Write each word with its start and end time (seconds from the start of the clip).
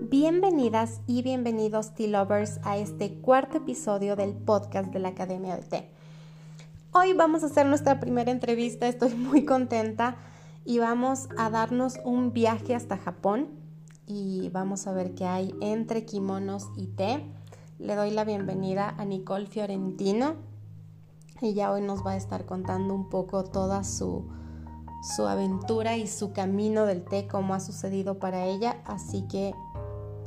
Bienvenidas 0.00 1.00
y 1.06 1.22
bienvenidos 1.22 1.92
Tea 1.94 2.06
Lovers 2.06 2.60
a 2.62 2.76
este 2.78 3.14
cuarto 3.20 3.58
episodio 3.58 4.14
del 4.14 4.32
podcast 4.32 4.92
de 4.92 5.00
la 5.00 5.08
Academia 5.08 5.56
de 5.56 5.62
Té. 5.62 5.90
Hoy 6.92 7.14
vamos 7.14 7.42
a 7.42 7.46
hacer 7.46 7.66
nuestra 7.66 7.98
primera 7.98 8.30
entrevista, 8.30 8.86
estoy 8.86 9.14
muy 9.14 9.44
contenta 9.44 10.16
y 10.64 10.78
vamos 10.78 11.28
a 11.36 11.50
darnos 11.50 11.98
un 12.04 12.32
viaje 12.32 12.76
hasta 12.76 12.96
Japón 12.96 13.48
y 14.06 14.48
vamos 14.50 14.86
a 14.86 14.92
ver 14.92 15.14
qué 15.14 15.26
hay 15.26 15.52
entre 15.60 16.04
kimonos 16.06 16.68
y 16.76 16.86
té. 16.86 17.26
Le 17.78 17.96
doy 17.96 18.12
la 18.12 18.24
bienvenida 18.24 18.94
a 18.96 19.04
Nicole 19.04 19.46
Fiorentino. 19.46 20.36
Ella 21.42 21.72
hoy 21.72 21.82
nos 21.82 22.06
va 22.06 22.12
a 22.12 22.16
estar 22.16 22.46
contando 22.46 22.94
un 22.94 23.08
poco 23.08 23.44
toda 23.44 23.82
su, 23.82 24.28
su 25.16 25.26
aventura 25.26 25.96
y 25.96 26.06
su 26.06 26.32
camino 26.32 26.86
del 26.86 27.04
té, 27.04 27.26
cómo 27.26 27.54
ha 27.54 27.60
sucedido 27.60 28.18
para 28.18 28.46
ella. 28.46 28.80
Así 28.84 29.22
que 29.28 29.54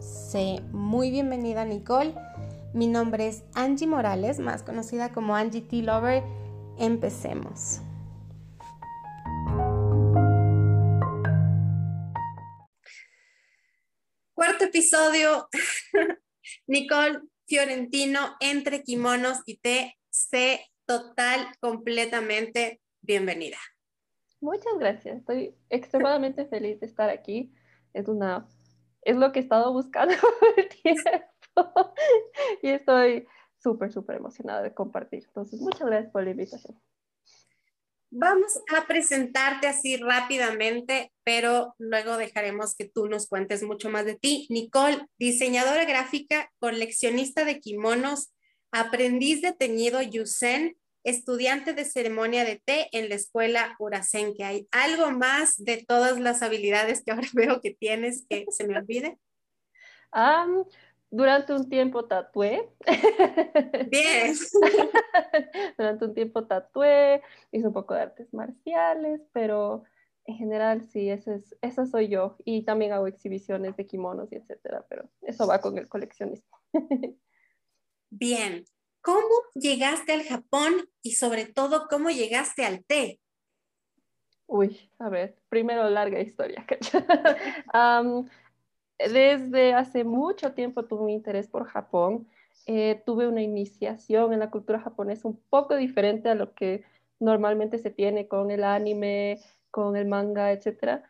sé 0.01 0.61
muy 0.71 1.11
bienvenida 1.11 1.63
Nicole. 1.63 2.15
Mi 2.73 2.87
nombre 2.87 3.27
es 3.27 3.43
Angie 3.53 3.87
Morales, 3.87 4.39
más 4.39 4.63
conocida 4.63 5.11
como 5.11 5.35
Angie 5.35 5.61
Tea 5.61 5.83
Lover. 5.83 6.23
Empecemos. 6.79 7.81
Cuarto 14.33 14.65
episodio. 14.65 15.47
Nicole 16.67 17.21
Fiorentino, 17.45 18.35
entre 18.39 18.83
kimonos 18.83 19.39
y 19.45 19.57
té, 19.57 19.97
sé 20.09 20.65
total, 20.85 21.47
completamente 21.59 22.81
bienvenida. 23.01 23.57
Muchas 24.39 24.73
gracias. 24.79 25.19
Estoy 25.19 25.55
extremadamente 25.69 26.47
feliz 26.47 26.79
de 26.79 26.87
estar 26.87 27.09
aquí. 27.09 27.53
Es 27.93 28.07
una 28.07 28.47
es 29.01 29.15
lo 29.15 29.31
que 29.31 29.39
he 29.39 29.43
estado 29.43 29.73
buscando 29.73 30.13
el 30.57 30.69
tiempo 30.69 31.93
y 32.61 32.69
estoy 32.69 33.27
súper, 33.57 33.91
súper 33.91 34.17
emocionada 34.17 34.61
de 34.61 34.73
compartir. 34.73 35.23
Entonces, 35.27 35.59
muchas 35.59 35.87
gracias 35.87 36.11
por 36.11 36.23
la 36.23 36.31
invitación. 36.31 36.79
Vamos 38.13 38.59
a 38.75 38.87
presentarte 38.87 39.67
así 39.67 39.95
rápidamente, 39.95 41.13
pero 41.23 41.75
luego 41.77 42.17
dejaremos 42.17 42.75
que 42.75 42.83
tú 42.83 43.07
nos 43.07 43.27
cuentes 43.27 43.63
mucho 43.63 43.89
más 43.89 44.03
de 44.05 44.15
ti. 44.15 44.47
Nicole, 44.49 45.07
diseñadora 45.17 45.85
gráfica, 45.85 46.51
coleccionista 46.59 47.45
de 47.45 47.61
kimonos, 47.61 48.33
aprendiz 48.71 49.41
de 49.41 49.53
teñido 49.53 50.01
Yusen, 50.01 50.75
estudiante 51.03 51.73
de 51.73 51.85
ceremonia 51.85 52.45
de 52.45 52.61
té 52.63 52.87
en 52.91 53.09
la 53.09 53.15
escuela 53.15 53.75
Urasen, 53.79 54.33
que 54.35 54.43
hay 54.43 54.67
algo 54.71 55.11
más 55.11 55.57
de 55.57 55.83
todas 55.85 56.19
las 56.19 56.41
habilidades 56.41 57.03
que 57.03 57.11
ahora 57.11 57.27
veo 57.33 57.61
que 57.61 57.71
tienes 57.73 58.25
que 58.29 58.45
se 58.49 58.67
me 58.67 58.77
olvide. 58.77 59.17
durante 61.09 61.53
un 61.53 61.69
tiempo 61.69 62.05
tatué. 62.05 62.69
Bien. 63.89 64.35
durante 65.77 66.05
un 66.05 66.13
tiempo 66.13 66.45
tatué, 66.45 67.21
hice 67.51 67.67
un 67.67 67.73
poco 67.73 67.93
de 67.93 68.01
artes 68.01 68.33
marciales, 68.33 69.21
pero 69.33 69.83
en 70.25 70.35
general 70.35 70.83
sí, 70.83 71.09
es, 71.09 71.27
esa 71.61 71.85
soy 71.85 72.07
yo. 72.07 72.37
Y 72.45 72.63
también 72.63 72.93
hago 72.93 73.07
exhibiciones 73.07 73.75
de 73.75 73.87
kimonos 73.87 74.31
y 74.31 74.35
etcétera, 74.35 74.85
pero 74.87 75.09
eso 75.21 75.47
va 75.47 75.59
con 75.59 75.77
el 75.77 75.89
coleccionismo. 75.89 76.57
Bien. 78.09 78.65
¿Cómo 79.01 79.27
llegaste 79.55 80.13
al 80.13 80.23
Japón 80.23 80.73
y 81.01 81.13
sobre 81.13 81.45
todo 81.45 81.87
cómo 81.89 82.09
llegaste 82.09 82.65
al 82.65 82.83
té? 82.83 83.19
Uy, 84.45 84.91
a 84.99 85.09
ver, 85.09 85.37
primero 85.49 85.89
larga 85.89 86.19
historia. 86.19 86.65
desde 88.99 89.73
hace 89.73 90.03
mucho 90.03 90.53
tiempo 90.53 90.85
tuve 90.85 91.03
un 91.03 91.09
interés 91.09 91.47
por 91.47 91.65
Japón. 91.65 92.27
Eh, 92.67 93.01
tuve 93.05 93.27
una 93.27 93.41
iniciación 93.41 94.33
en 94.33 94.39
la 94.39 94.51
cultura 94.51 94.79
japonesa 94.79 95.27
un 95.27 95.41
poco 95.49 95.75
diferente 95.75 96.29
a 96.29 96.35
lo 96.35 96.53
que 96.53 96.83
normalmente 97.19 97.79
se 97.79 97.89
tiene 97.89 98.27
con 98.27 98.51
el 98.51 98.63
anime, 98.63 99.39
con 99.71 99.95
el 99.95 100.05
manga, 100.05 100.51
etc. 100.51 101.01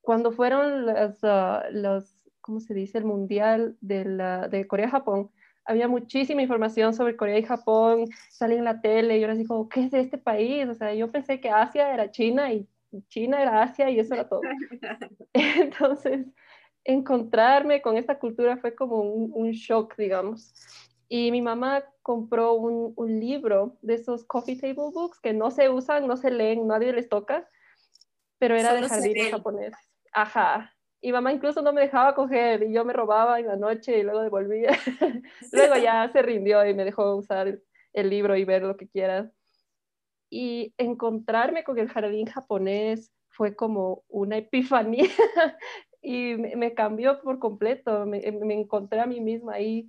cuando 0.00 0.32
fueron 0.32 0.88
ah, 0.88 1.64
los, 1.70 2.14
¿cómo 2.40 2.60
se 2.60 2.72
dice? 2.72 2.98
El 2.98 3.04
mundial 3.04 3.76
de, 3.80 4.04
de 4.50 4.66
Corea-Japón, 4.66 5.30
había 5.64 5.88
muchísima 5.88 6.42
información 6.42 6.94
sobre 6.94 7.16
Corea 7.16 7.38
y 7.38 7.44
Japón, 7.44 8.06
salía 8.30 8.58
en 8.58 8.64
la 8.64 8.80
tele 8.80 9.16
y 9.16 9.20
yo 9.20 9.30
así 9.30 9.44
como, 9.44 9.68
¿qué 9.68 9.84
es 9.84 9.90
de 9.90 10.00
este 10.00 10.18
país? 10.18 10.66
O 10.68 10.74
sea, 10.74 10.94
yo 10.94 11.10
pensé 11.10 11.40
que 11.40 11.50
Asia 11.50 11.92
era 11.92 12.10
China 12.10 12.52
y 12.52 12.68
China 13.08 13.40
era 13.40 13.62
Asia 13.62 13.90
y 13.90 13.98
eso 13.98 14.14
era 14.14 14.28
todo. 14.28 14.40
Entonces, 15.32 16.26
encontrarme 16.84 17.80
con 17.80 17.96
esta 17.96 18.18
cultura 18.18 18.56
fue 18.56 18.74
como 18.74 19.00
un, 19.00 19.50
shock, 19.52 19.96
digamos. 19.96 20.52
Y 21.08 21.30
mi 21.30 21.42
mamá 21.42 21.84
compró 22.02 22.54
un, 22.54 22.92
un, 22.96 23.20
libro 23.20 23.76
de 23.82 23.94
esos 23.94 24.24
coffee 24.24 24.56
table 24.56 24.90
books 24.92 25.20
que 25.20 25.32
no 25.32 25.50
se 25.50 25.68
usan, 25.68 26.06
no 26.06 26.16
se 26.16 26.30
leen, 26.30 26.66
nadie 26.66 26.92
les 26.92 27.08
toca, 27.08 27.48
pero 28.38 28.56
era 28.56 28.74
de 28.74 28.88
jardines 28.88 29.30
japoneses. 29.30 29.76
Ajá 30.12 30.72
y 31.04 31.10
mamá 31.10 31.32
incluso 31.32 31.62
no 31.62 31.72
me 31.72 31.80
dejaba 31.80 32.14
coger 32.14 32.62
y 32.62 32.72
yo 32.72 32.84
me 32.84 32.92
robaba 32.92 33.40
en 33.40 33.48
la 33.48 33.56
noche 33.56 33.98
y 33.98 34.02
luego 34.04 34.22
devolvía. 34.22 34.70
luego 35.52 35.76
ya 35.76 36.08
se 36.12 36.22
rindió 36.22 36.64
y 36.64 36.74
me 36.74 36.84
dejó 36.84 37.16
usar 37.16 37.58
el 37.92 38.08
libro 38.08 38.36
y 38.36 38.44
ver 38.44 38.62
lo 38.62 38.76
que 38.76 38.88
quiera. 38.88 39.28
Y 40.30 40.72
encontrarme 40.78 41.64
con 41.64 41.76
el 41.80 41.88
jardín 41.88 42.26
japonés 42.26 43.12
fue 43.30 43.56
como 43.56 44.04
una 44.08 44.36
epifanía 44.36 45.08
y 46.02 46.36
me, 46.36 46.72
cambió 46.72 47.20
por 47.20 47.40
completo. 47.40 48.06
Me, 48.06 48.20
encontré 48.24 49.00
a 49.00 49.06
mí 49.06 49.20
misma 49.20 49.54
ahí 49.54 49.88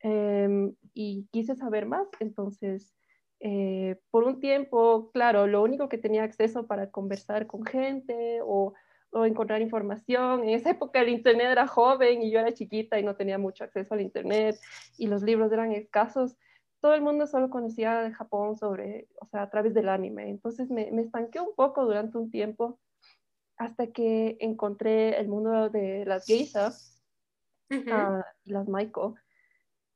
em, 0.00 0.74
y 0.92 1.28
quise 1.30 1.54
saber 1.54 1.86
más. 1.86 2.08
Entonces, 2.18 2.92
eh, 3.38 4.00
por 4.10 4.24
un 4.24 4.40
tiempo, 4.40 5.12
claro, 5.12 5.46
lo 5.46 5.62
único 5.62 5.88
que 5.88 5.96
tenía 5.96 6.24
acceso 6.24 6.66
para 6.66 6.90
conversar 6.90 7.46
con 7.46 7.64
gente 7.64 8.40
o 8.42 8.74
o 9.12 9.24
encontrar 9.24 9.60
información. 9.60 10.44
En 10.44 10.50
esa 10.50 10.70
época 10.70 11.00
el 11.00 11.08
Internet 11.08 11.48
era 11.50 11.66
joven 11.66 12.22
y 12.22 12.30
yo 12.30 12.40
era 12.40 12.52
chiquita 12.52 12.98
y 12.98 13.02
no 13.02 13.16
tenía 13.16 13.38
mucho 13.38 13.64
acceso 13.64 13.94
al 13.94 14.00
Internet 14.00 14.56
y 14.98 15.06
los 15.06 15.22
libros 15.22 15.52
eran 15.52 15.72
escasos. 15.72 16.36
Todo 16.80 16.94
el 16.94 17.02
mundo 17.02 17.26
solo 17.26 17.50
conocía 17.50 18.00
de 18.00 18.12
Japón 18.12 18.56
sobre, 18.56 19.08
o 19.20 19.26
sea, 19.26 19.42
a 19.42 19.50
través 19.50 19.74
del 19.74 19.88
anime. 19.88 20.30
Entonces 20.30 20.70
me, 20.70 20.90
me 20.92 21.02
estanqué 21.02 21.40
un 21.40 21.54
poco 21.54 21.84
durante 21.84 22.16
un 22.18 22.30
tiempo 22.30 22.78
hasta 23.56 23.88
que 23.88 24.38
encontré 24.40 25.20
el 25.20 25.28
mundo 25.28 25.68
de 25.68 26.04
las 26.06 26.24
geishas, 26.26 26.98
ah, 27.92 28.24
las 28.44 28.66
Maiko, 28.68 29.16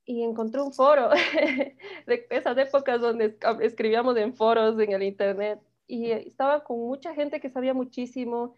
y 0.04 0.22
encontré 0.22 0.60
un 0.60 0.72
foro 0.74 1.08
de 2.06 2.26
esas 2.28 2.58
épocas 2.58 3.00
donde 3.00 3.38
escribíamos 3.62 4.18
en 4.18 4.34
foros 4.34 4.78
en 4.78 4.92
el 4.92 5.02
Internet 5.02 5.60
y 5.86 6.10
estaba 6.10 6.64
con 6.64 6.78
mucha 6.78 7.14
gente 7.14 7.40
que 7.40 7.50
sabía 7.50 7.74
muchísimo 7.74 8.54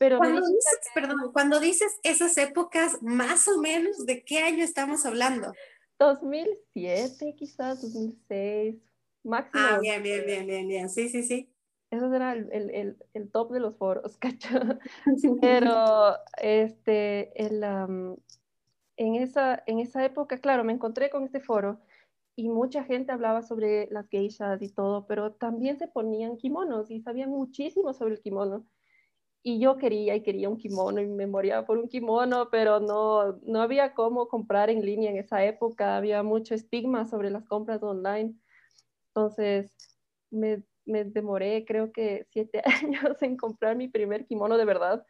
pero 0.00 0.16
cuando 0.16 0.40
dices, 0.40 0.80
perdón, 0.94 1.30
cuando 1.30 1.60
dices 1.60 2.00
esas 2.02 2.34
épocas, 2.38 3.02
más 3.02 3.46
o 3.48 3.60
menos, 3.60 4.06
¿de 4.06 4.24
qué 4.24 4.38
año 4.38 4.64
estamos 4.64 5.04
hablando? 5.04 5.52
2007, 5.98 7.34
quizás, 7.36 7.82
2006, 7.82 8.76
máximo. 9.22 9.62
Ah, 9.62 9.78
bien, 9.78 10.02
bien, 10.02 10.24
bien, 10.24 10.46
bien, 10.46 10.66
bien. 10.66 10.88
Sí, 10.88 11.10
sí, 11.10 11.22
sí. 11.22 11.52
Eso 11.90 12.14
era 12.14 12.32
el, 12.32 12.50
el, 12.50 12.96
el, 13.12 13.30
top 13.30 13.52
de 13.52 13.60
los 13.60 13.76
foros, 13.76 14.16
¿cacho? 14.18 14.48
Pero, 15.42 16.16
este, 16.40 17.30
el, 17.36 17.62
en, 18.96 19.14
esa, 19.16 19.62
en 19.66 19.80
esa 19.80 20.02
época, 20.02 20.38
claro, 20.38 20.64
me 20.64 20.72
encontré 20.72 21.10
con 21.10 21.24
este 21.24 21.40
foro 21.40 21.78
y 22.40 22.48
mucha 22.48 22.84
gente 22.84 23.12
hablaba 23.12 23.42
sobre 23.42 23.86
las 23.90 24.08
geishas 24.08 24.62
y 24.62 24.70
todo, 24.70 25.06
pero 25.06 25.32
también 25.32 25.78
se 25.78 25.88
ponían 25.88 26.38
kimonos 26.38 26.90
y 26.90 27.02
sabían 27.02 27.28
muchísimo 27.28 27.92
sobre 27.92 28.14
el 28.14 28.22
kimono 28.22 28.64
y 29.42 29.60
yo 29.60 29.76
quería 29.76 30.16
y 30.16 30.22
quería 30.22 30.48
un 30.48 30.56
kimono 30.56 31.02
y 31.02 31.06
me 31.06 31.26
moría 31.26 31.66
por 31.66 31.76
un 31.76 31.86
kimono, 31.86 32.48
pero 32.50 32.80
no, 32.80 33.38
no 33.42 33.60
había 33.60 33.92
cómo 33.92 34.26
comprar 34.26 34.70
en 34.70 34.80
línea 34.80 35.10
en 35.10 35.18
esa 35.18 35.44
época, 35.44 35.98
había 35.98 36.22
mucho 36.22 36.54
estigma 36.54 37.06
sobre 37.06 37.28
las 37.28 37.44
compras 37.44 37.82
online. 37.82 38.34
Entonces 39.08 39.76
me, 40.30 40.62
me 40.86 41.04
demoré 41.04 41.66
creo 41.66 41.92
que 41.92 42.26
siete 42.30 42.62
años 42.82 43.20
en 43.20 43.36
comprar 43.36 43.76
mi 43.76 43.88
primer 43.88 44.26
kimono 44.26 44.56
de 44.56 44.64
verdad. 44.64 45.04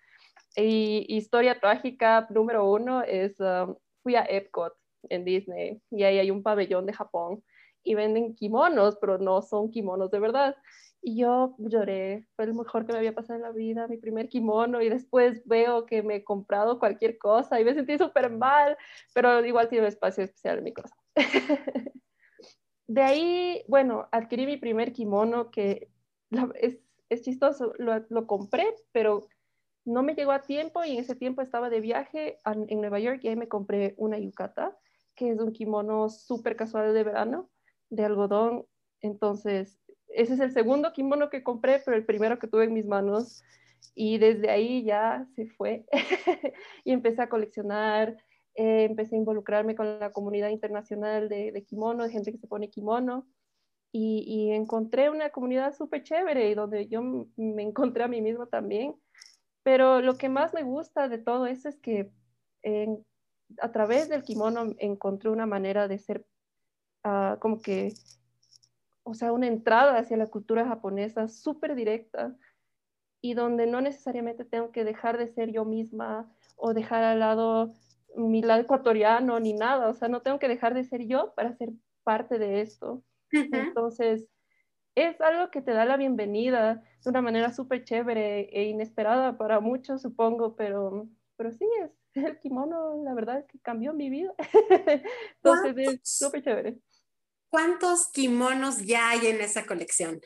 Y 0.56 1.06
historia 1.08 1.60
trágica 1.60 2.26
número 2.30 2.68
uno 2.68 3.02
es, 3.02 3.38
um, 3.38 3.76
fui 4.02 4.16
a 4.16 4.24
Epcot 4.24 4.79
en 5.08 5.24
Disney 5.24 5.80
y 5.90 6.02
ahí 6.04 6.18
hay 6.18 6.30
un 6.30 6.42
pabellón 6.42 6.86
de 6.86 6.92
Japón 6.92 7.42
y 7.82 7.94
venden 7.94 8.34
kimonos, 8.34 8.98
pero 9.00 9.18
no 9.18 9.42
son 9.42 9.70
kimonos 9.70 10.10
de 10.10 10.20
verdad. 10.20 10.56
Y 11.02 11.16
yo 11.16 11.54
lloré, 11.58 12.26
fue 12.36 12.46
lo 12.46 12.54
mejor 12.54 12.84
que 12.84 12.92
me 12.92 12.98
había 12.98 13.14
pasado 13.14 13.38
en 13.38 13.42
la 13.42 13.52
vida, 13.52 13.88
mi 13.88 13.96
primer 13.96 14.28
kimono, 14.28 14.82
y 14.82 14.90
después 14.90 15.40
veo 15.46 15.86
que 15.86 16.02
me 16.02 16.16
he 16.16 16.24
comprado 16.24 16.78
cualquier 16.78 17.16
cosa 17.16 17.58
y 17.58 17.64
me 17.64 17.74
sentí 17.74 17.96
súper 17.96 18.30
mal, 18.30 18.76
pero 19.14 19.44
igual 19.44 19.68
tiene 19.68 19.84
un 19.84 19.88
espacio 19.88 20.24
especial 20.24 20.58
en 20.58 20.64
mi 20.64 20.74
corazón. 20.74 20.98
de 22.86 23.02
ahí, 23.02 23.64
bueno, 23.66 24.08
adquirí 24.12 24.44
mi 24.44 24.58
primer 24.58 24.92
kimono 24.92 25.50
que 25.50 25.88
es, 26.56 26.78
es 27.08 27.22
chistoso, 27.22 27.72
lo, 27.78 28.04
lo, 28.10 28.26
compré, 28.26 28.74
pero 28.92 29.26
no 29.86 30.02
me 30.02 30.14
llegó 30.14 30.32
a 30.32 30.42
tiempo 30.42 30.84
y 30.84 30.92
en 30.92 30.98
ese 30.98 31.16
tiempo 31.16 31.40
estaba 31.40 31.70
de 31.70 31.80
viaje 31.80 32.38
en 32.44 32.80
Nueva 32.80 33.00
York 33.00 33.20
y 33.22 33.28
ahí 33.28 33.36
me 33.36 33.48
compré 33.48 33.94
una 33.96 34.18
yukata, 34.18 34.76
que 35.20 35.32
es 35.32 35.38
un 35.38 35.52
kimono 35.52 36.08
súper 36.08 36.56
casual 36.56 36.94
de 36.94 37.04
verano, 37.04 37.50
de 37.90 38.06
algodón. 38.06 38.64
Entonces, 39.02 39.78
ese 40.08 40.32
es 40.32 40.40
el 40.40 40.50
segundo 40.50 40.94
kimono 40.94 41.28
que 41.28 41.42
compré, 41.42 41.82
pero 41.84 41.94
el 41.94 42.06
primero 42.06 42.38
que 42.38 42.48
tuve 42.48 42.64
en 42.64 42.72
mis 42.72 42.86
manos. 42.86 43.42
Y 43.94 44.16
desde 44.16 44.48
ahí 44.48 44.82
ya 44.82 45.26
se 45.36 45.46
fue 45.46 45.84
y 46.84 46.92
empecé 46.92 47.20
a 47.20 47.28
coleccionar, 47.28 48.16
eh, 48.54 48.84
empecé 48.84 49.16
a 49.16 49.18
involucrarme 49.18 49.74
con 49.74 50.00
la 50.00 50.10
comunidad 50.10 50.48
internacional 50.48 51.28
de, 51.28 51.52
de 51.52 51.64
kimono, 51.64 52.04
de 52.04 52.10
gente 52.10 52.32
que 52.32 52.38
se 52.38 52.46
pone 52.46 52.70
kimono. 52.70 53.28
Y, 53.92 54.52
encontré 54.52 55.10
una 55.10 55.30
comunidad 55.30 55.74
súper 55.74 56.02
chévere 56.02 56.48
y 56.48 56.54
donde 56.54 56.86
yo 56.88 57.02
me 57.36 57.62
encontré 57.62 58.04
a 58.04 58.08
mí 58.08 58.22
misma 58.22 58.46
también 58.46 58.94
pero 59.62 60.00
lo 60.00 60.16
que 60.16 60.28
más 60.28 60.54
me 60.54 60.62
gusta 60.62 61.08
de 61.08 61.18
todo 61.18 61.46
eso 61.46 61.68
es 61.68 61.78
que 61.80 62.10
a 63.60 63.72
través 63.72 64.08
del 64.08 64.22
kimono 64.22 64.74
encontré 64.78 65.30
una 65.30 65.46
manera 65.46 65.88
de 65.88 65.98
ser 65.98 66.26
uh, 67.04 67.38
como 67.38 67.60
que, 67.60 67.94
o 69.02 69.14
sea, 69.14 69.32
una 69.32 69.46
entrada 69.46 69.98
hacia 69.98 70.16
la 70.16 70.26
cultura 70.26 70.66
japonesa 70.66 71.28
súper 71.28 71.74
directa 71.74 72.36
y 73.20 73.34
donde 73.34 73.66
no 73.66 73.80
necesariamente 73.80 74.44
tengo 74.44 74.72
que 74.72 74.84
dejar 74.84 75.18
de 75.18 75.28
ser 75.28 75.50
yo 75.52 75.64
misma 75.64 76.30
o 76.56 76.74
dejar 76.74 77.04
al 77.04 77.20
lado 77.20 77.72
mi 78.16 78.42
lado 78.42 78.60
ecuatoriano 78.60 79.38
ni 79.40 79.52
nada, 79.52 79.88
o 79.88 79.94
sea, 79.94 80.08
no 80.08 80.20
tengo 80.22 80.38
que 80.38 80.48
dejar 80.48 80.74
de 80.74 80.84
ser 80.84 81.06
yo 81.06 81.32
para 81.34 81.54
ser 81.54 81.70
parte 82.02 82.38
de 82.38 82.60
esto. 82.60 83.04
Entonces, 83.30 84.26
es 84.96 85.20
algo 85.20 85.50
que 85.50 85.62
te 85.62 85.72
da 85.72 85.84
la 85.84 85.96
bienvenida 85.96 86.82
de 87.04 87.10
una 87.10 87.22
manera 87.22 87.52
súper 87.52 87.84
chévere 87.84 88.48
e 88.52 88.64
inesperada 88.64 89.38
para 89.38 89.60
muchos, 89.60 90.02
supongo, 90.02 90.56
pero, 90.56 91.08
pero 91.36 91.52
sí, 91.52 91.64
es 91.84 91.99
el 92.14 92.38
kimono, 92.38 93.02
la 93.04 93.14
verdad 93.14 93.38
es 93.38 93.46
que 93.46 93.58
cambió 93.60 93.92
mi 93.92 94.10
vida. 94.10 94.32
Entonces 95.42 95.76
es 95.76 96.00
súper 96.02 96.42
chévere. 96.42 96.78
¿Cuántos 97.48 98.08
kimonos 98.08 98.78
ya 98.84 99.10
hay 99.10 99.26
en 99.26 99.40
esa 99.40 99.66
colección? 99.66 100.20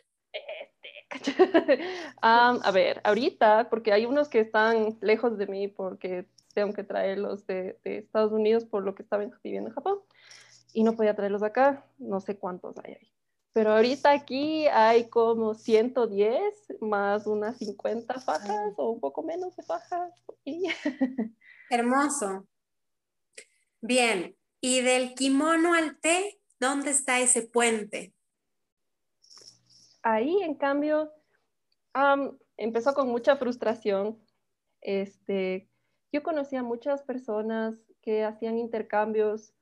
a 2.23 2.71
ver, 2.73 3.01
ahorita, 3.05 3.69
porque 3.71 3.93
hay 3.93 4.05
unos 4.05 4.29
que 4.29 4.41
están 4.41 4.99
lejos 5.01 5.39
de 5.39 5.47
mí 5.47 5.69
porque 5.69 6.27
tengo 6.55 6.73
que 6.73 6.85
traerlos 6.85 7.47
de, 7.47 7.79
de 7.85 7.99
Estados 7.99 8.33
Unidos 8.33 8.65
por 8.65 8.85
lo 8.85 8.95
que 8.95 9.03
estaba 9.03 9.25
viviendo 9.43 9.71
en 9.71 9.75
Japón 9.75 10.01
y 10.73 10.83
no 10.83 10.97
podía 10.97 11.15
traerlos 11.15 11.43
acá, 11.43 11.87
no 11.99 12.21
sé 12.21 12.37
cuántos 12.37 12.77
hay 12.85 12.95
ahí. 12.95 13.15
Pero 13.55 13.73
ahorita 13.73 14.11
aquí 14.11 14.67
hay 14.67 15.09
como 15.09 15.55
110 15.55 16.43
más 16.81 17.27
unas 17.29 17.57
50 17.59 18.21
fajas 18.21 18.75
o 18.77 18.91
un 18.91 19.01
poco 19.01 19.23
menos 19.23 19.55
de 19.57 19.63
fajas. 19.63 20.13
Hermoso. 21.71 22.47
Bien, 23.81 24.37
y 24.61 24.81
del 24.81 25.15
kimono 25.15 25.75
al 25.75 25.99
té, 26.01 26.41
¿dónde 26.59 26.91
está 26.91 27.21
ese 27.21 27.43
puente? 27.43 28.15
Ahí, 30.03 30.43
en 30.43 30.55
cambio, 30.55 31.13
empezó 32.57 32.95
con 32.95 33.09
mucha 33.09 33.37
frustración. 33.37 34.19
Este, 34.81 35.69
yo 36.13 36.23
conocía 36.23 36.63
muchas 36.63 37.03
personas 37.03 37.75
que 38.03 38.25
hacían 38.25 38.59
intercambios 38.59 39.55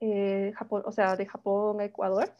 eh, 0.00 0.52
Japón, 0.56 0.82
o 0.84 0.92
sea, 0.92 1.16
de 1.16 1.26
Japón 1.26 1.80
a 1.80 1.84
Ecuador 1.84 2.30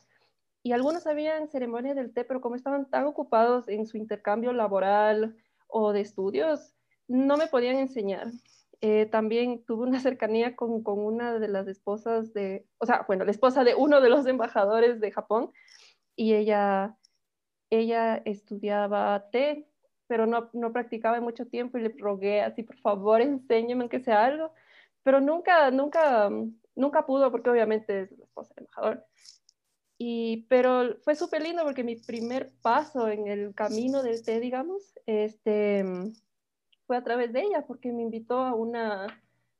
y 0.66 0.72
algunos 0.72 1.06
habían 1.06 1.48
ceremonia 1.48 1.94
del 1.94 2.12
té, 2.12 2.24
pero 2.24 2.40
como 2.40 2.56
estaban 2.56 2.90
tan 2.90 3.04
ocupados 3.04 3.68
en 3.68 3.86
su 3.86 3.96
intercambio 3.96 4.52
laboral 4.52 5.36
o 5.68 5.92
de 5.92 6.00
estudios, 6.00 6.74
no 7.06 7.36
me 7.36 7.46
podían 7.46 7.76
enseñar. 7.76 8.32
Eh, 8.80 9.06
también 9.06 9.64
tuve 9.64 9.84
una 9.84 10.00
cercanía 10.00 10.54
con, 10.54 10.82
con, 10.82 10.98
una 10.98 11.38
de 11.38 11.48
las 11.48 11.66
esposas 11.66 12.32
de, 12.34 12.66
o 12.78 12.86
sea, 12.86 13.04
bueno, 13.06 13.24
la 13.24 13.30
esposa 13.30 13.64
de 13.64 13.74
uno 13.74 14.00
de 14.00 14.10
los 14.10 14.26
embajadores 14.26 15.00
de 15.00 15.10
Japón, 15.10 15.50
y 16.14 16.34
ella, 16.34 16.96
ella 17.70 18.16
estudiaba 18.24 19.28
té, 19.30 19.68
pero 20.06 20.26
no, 20.26 20.50
no 20.52 20.72
practicaba 20.72 21.20
mucho 21.20 21.46
tiempo 21.46 21.78
y 21.78 21.82
le 21.82 21.94
rogué 21.96 22.42
así, 22.42 22.62
por 22.62 22.78
favor, 22.78 23.20
enséñeme 23.20 23.88
que 23.88 24.00
sea 24.00 24.24
algo, 24.24 24.52
pero 25.02 25.20
nunca, 25.20 25.70
nunca, 25.70 26.30
nunca 26.74 27.06
pudo 27.06 27.30
porque 27.30 27.50
obviamente 27.50 28.02
es 28.02 28.12
la 28.12 28.24
esposa 28.24 28.54
del 28.54 28.64
embajador. 28.64 29.06
Y, 29.98 30.46
pero 30.48 30.98
fue 31.02 31.14
súper 31.14 31.42
lindo 31.42 31.64
porque 31.64 31.82
mi 31.82 31.96
primer 31.96 32.52
paso 32.60 33.08
en 33.08 33.26
el 33.26 33.54
camino 33.54 34.02
del 34.02 34.22
té, 34.22 34.40
digamos, 34.40 34.98
este, 35.06 35.84
fue 36.86 36.96
a 36.96 37.02
través 37.02 37.32
de 37.32 37.42
ella, 37.42 37.64
porque 37.66 37.92
me 37.92 38.02
invitó 38.02 38.38
a 38.38 38.54
una, 38.54 39.06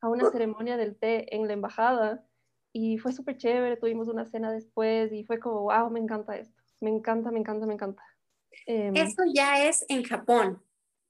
a 0.00 0.08
una 0.08 0.31
ceremonia 0.31 0.76
del 0.76 0.96
té 0.96 1.34
en 1.34 1.46
la 1.46 1.55
embajada 1.55 2.25
y 2.73 2.99
fue 2.99 3.12
súper 3.12 3.37
chévere, 3.37 3.76
tuvimos 3.76 4.08
una 4.08 4.26
cena 4.26 4.52
después 4.52 5.12
y 5.12 5.25
fue 5.25 5.38
como, 5.38 5.62
wow, 5.62 5.90
me 5.90 6.00
encanta 6.00 6.37
esto, 6.37 6.62
me 6.81 6.90
encanta, 6.90 7.31
me 7.31 7.40
encanta, 7.40 7.67
me 7.67 7.75
encanta. 7.75 8.02
Em, 8.67 8.94
eso 8.96 9.23
ya 9.34 9.64
es 9.67 9.84
en 9.88 10.02
Japón. 10.02 10.62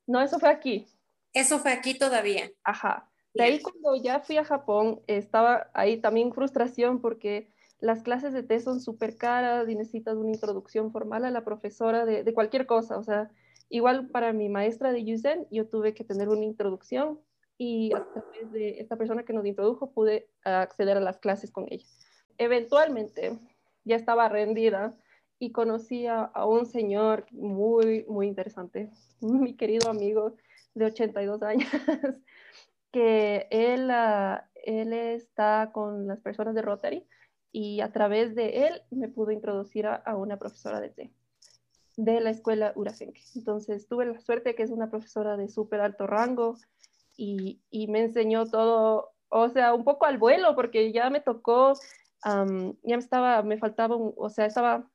No, 0.06 0.20
eso 0.20 0.38
fue 0.38 0.48
aquí. 0.48 0.86
Eso 1.32 1.58
fue 1.58 1.72
aquí 1.72 1.98
todavía. 1.98 2.50
Ajá. 2.64 3.10
De 3.34 3.44
ahí 3.44 3.60
cuando 3.60 4.02
ya 4.02 4.20
fui 4.20 4.38
a 4.38 4.44
Japón, 4.44 5.02
estaba 5.06 5.70
ahí 5.74 6.00
también 6.00 6.32
frustración 6.32 7.02
porque 7.02 7.50
las 7.78 8.02
clases 8.02 8.32
de 8.32 8.42
té 8.42 8.60
son 8.60 8.80
súper 8.80 9.18
caras 9.18 9.68
y 9.68 9.74
necesitas 9.74 10.16
una 10.16 10.30
introducción 10.30 10.90
formal 10.90 11.24
a 11.24 11.30
la 11.30 11.44
profesora 11.44 12.06
de, 12.06 12.32
cualquier 12.32 12.66
cosa. 12.66 12.98
O 12.98 13.02
sea, 13.02 13.30
igual 13.68 14.08
para 14.08 14.32
mi 14.32 14.48
maestra 14.48 14.92
de 14.92 15.04
Yuzen, 15.04 15.46
yo 15.50 15.68
tuve 15.68 15.94
que 15.94 16.04
tener 16.04 16.28
una 16.28 16.44
introducción 16.44 17.20
y 17.58 17.94
a 17.94 18.04
través 18.04 18.52
de 18.52 18.80
esta 18.80 18.96
persona 18.96 19.24
que 19.24 19.32
nos 19.32 19.46
introdujo 19.46 19.90
pude 19.92 20.28
acceder 20.44 20.96
a 20.96 21.00
las 21.00 21.18
clases 21.18 21.50
con 21.50 21.66
ella. 21.70 21.86
Eventualmente 22.38 23.38
ya 23.84 23.96
estaba 23.96 24.28
rendida 24.28 24.94
y 25.38 25.52
conocí 25.52 26.06
a, 26.06 26.30
un 26.46 26.66
señor 26.66 27.26
muy, 27.30 28.04
muy 28.08 28.26
interesante, 28.26 28.90
mi 29.20 29.54
querido 29.54 29.90
amigo 29.90 30.34
de 30.74 30.86
82 30.86 31.42
años, 31.42 31.68
que 32.92 33.46
él, 33.50 33.90
ah, 33.90 34.48
él 34.54 34.92
está 34.92 35.70
con 35.72 36.06
las 36.06 36.20
personas 36.20 36.54
de 36.54 36.62
Rotary 36.62 37.06
y 37.52 37.80
a 37.80 37.92
través 37.92 38.34
de 38.34 38.66
él 38.66 38.82
me 38.90 39.08
pudo 39.08 39.30
introducir 39.30 39.86
a, 39.86 40.16
una 40.16 40.38
profesora 40.38 40.80
de 40.80 40.90
té 40.90 41.10
de 41.96 42.20
la 42.20 42.30
escuela 42.30 42.72
Urasenke. 42.76 43.22
Entonces 43.34 43.88
tuve 43.88 44.06
la 44.06 44.20
suerte 44.20 44.54
que 44.54 44.62
es 44.62 44.70
una 44.70 44.90
profesora 44.90 45.36
de 45.36 45.48
súper 45.48 45.80
alto 45.80 46.06
rango 46.06 46.56
y, 47.16 47.60
y, 47.70 47.88
me 47.88 48.00
enseñó 48.00 48.46
todo, 48.46 49.12
o 49.28 49.48
sea, 49.48 49.72
un 49.72 49.84
poco 49.84 50.04
al 50.04 50.18
vuelo, 50.18 50.54
porque 50.54 50.92
ya 50.92 51.08
me 51.08 51.20
tocó, 51.20 51.72
ya 52.22 52.96
me 52.96 52.96
estaba, 52.96 53.42
me 53.42 53.56
faltaba, 53.56 53.96
un, 53.96 54.12
o 54.16 54.28
sea, 54.28 54.44
estaba 54.44 54.86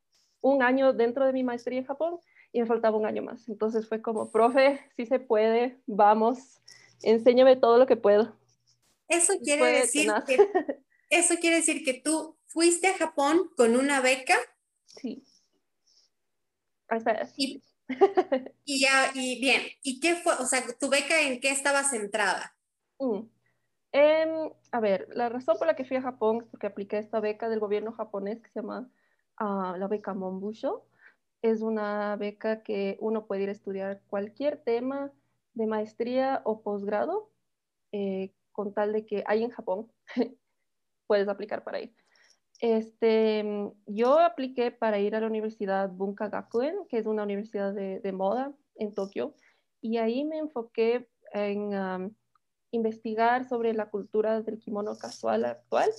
un 0.41 0.62
año 0.62 0.93
dentro 0.93 1.25
de 1.25 1.34
mi 1.34 1.43
maestría 1.43 1.79
en 1.79 1.86
Japón 1.86 2.20
y 2.51 2.62
me 2.62 2.67
faltaba 2.67 2.98
un 2.98 3.05
año 3.05 3.24
más. 3.24 3.50
Entonces 3.50 3.88
fue 3.88 4.01
como, 4.01 4.29
profe, 4.29 4.79
si 4.96 5.08
se 5.08 5.20
puede, 5.20 5.79
vamos, 5.88 6.62
enséñame 7.01 7.55
todo 7.55 7.79
lo 7.79 7.88
que 7.88 7.96
puedo. 7.96 8.36
Eso 9.08 9.34
quiere 9.43 9.65
decir 9.79 10.12
que, 10.27 10.38
eso 11.10 11.36
quiere 11.39 11.58
decir 11.58 11.84
que 11.84 11.96
tú 11.96 12.38
fuiste 12.46 12.88
a 12.88 12.98
Japón 12.98 13.50
con 13.58 13.75
una 13.75 14.01
beca. 14.01 14.38
Sí. 14.86 15.24
Y, 17.38 17.62
y, 18.65 18.81
ya, 18.81 19.12
y 19.13 19.39
bien, 19.39 19.62
¿y 19.81 20.00
qué 20.00 20.15
fue? 20.15 20.33
O 20.39 20.45
sea, 20.45 20.63
¿tu 20.79 20.89
beca 20.89 21.21
en 21.21 21.39
qué 21.39 21.50
estaba 21.51 21.83
centrada? 21.83 22.55
Mm. 23.00 23.27
a 24.71 24.79
ver, 24.79 25.07
la 25.13 25.29
razón 25.29 25.57
por 25.57 25.67
la 25.67 25.75
que 25.75 25.86
fui 25.86 25.98
a 25.98 26.01
Japón 26.01 26.41
es 26.41 26.48
porque 26.50 26.67
apliqué 26.67 26.98
esta 26.98 27.19
beca 27.19 27.50
del 27.50 27.60
gobierno 27.60 27.91
japonés 27.91 28.41
que 28.41 28.50
se 28.50 28.62
llama 28.62 28.89
ah, 29.38 29.75
la 29.77 29.88
beca 29.88 30.13
Monbusho. 30.13 30.86
Es 31.41 31.62
una 31.62 32.15
beca 32.17 32.62
que 32.63 32.98
uno 33.00 33.25
puede 33.25 33.43
ir 33.43 33.50
a 33.50 33.53
estudiar 33.53 34.01
cualquier 34.07 34.63
tema 34.63 35.12
de 35.53 35.67
maestría 35.67 36.41
o 36.45 36.62
posgrado, 36.62 37.31
eh, 37.91 38.33
con 38.51 38.74
tal 38.74 38.93
de 38.93 39.05
que 39.05 39.24
hay 39.25 39.43
en 39.43 39.50
Japón, 39.50 39.91
puedes 41.07 41.27
aplicar 41.27 41.63
para 41.63 41.81
ir. 41.81 42.00
Este, 42.62 43.44
yo 43.88 44.20
apliqué 44.20 44.70
para 44.70 45.00
ir 45.00 45.15
a 45.15 45.20
la 45.20 45.25
Universidad 45.25 45.89
Bunka 45.89 46.30
Gakuen, 46.30 46.86
que 46.88 47.00
es 47.00 47.08
una 47.08 47.24
universidad 47.24 47.74
de, 47.74 48.12
moda 48.12 48.53
en 48.75 48.94
Tokio, 48.94 49.34
y 49.82 49.98
ahí 49.98 50.24
me 50.24 50.38
enfoqué 50.38 51.10
en 51.34 52.15
investigar 52.70 53.50
sobre 53.50 53.74
la 53.74 53.89
cultura 53.89 54.41
del 54.44 54.60
kimono 54.60 54.96
casual 54.96 55.46
actual. 55.46 55.89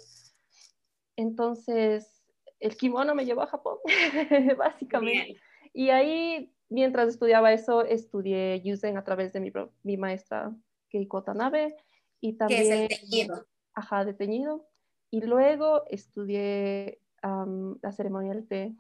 Entonces, 1.17 2.23
el 2.61 2.77
kimono 2.77 3.17
me 3.17 3.25
llevó 3.25 3.43
a 3.43 3.49
Japón, 3.49 3.79
básicamente. 4.57 5.41
Y 5.73 5.91
ahí, 5.91 6.55
mientras 6.69 7.09
estudiaba 7.09 7.53
eso, 7.53 7.85
estudié 7.85 8.63
Yuzen 8.63 8.97
a 8.97 9.03
través 9.03 9.33
de 9.33 9.41
mi, 9.41 9.53
mi 9.83 9.97
maestra 9.97 10.55
Keiko 10.91 11.25
Tanabe. 11.25 11.75
Y 12.21 12.35
también, 12.35 12.63
¿Qué 12.63 12.85
es 12.85 12.93
el 12.93 13.11
teñido? 13.11 13.47
Ajá, 13.75 14.05
de 14.05 14.15
teñido. 14.15 14.69
Y 15.13 15.21
luego 15.21 15.85
estudié 15.91 16.99
la 17.23 17.93
ceremonia 17.93 18.33
del 18.33 18.49
té 18.49 18.75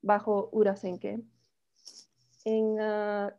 bajo 0.00 0.48
Urasenke. 0.52 1.20
En, 2.44 2.80
uh, 2.80 3.30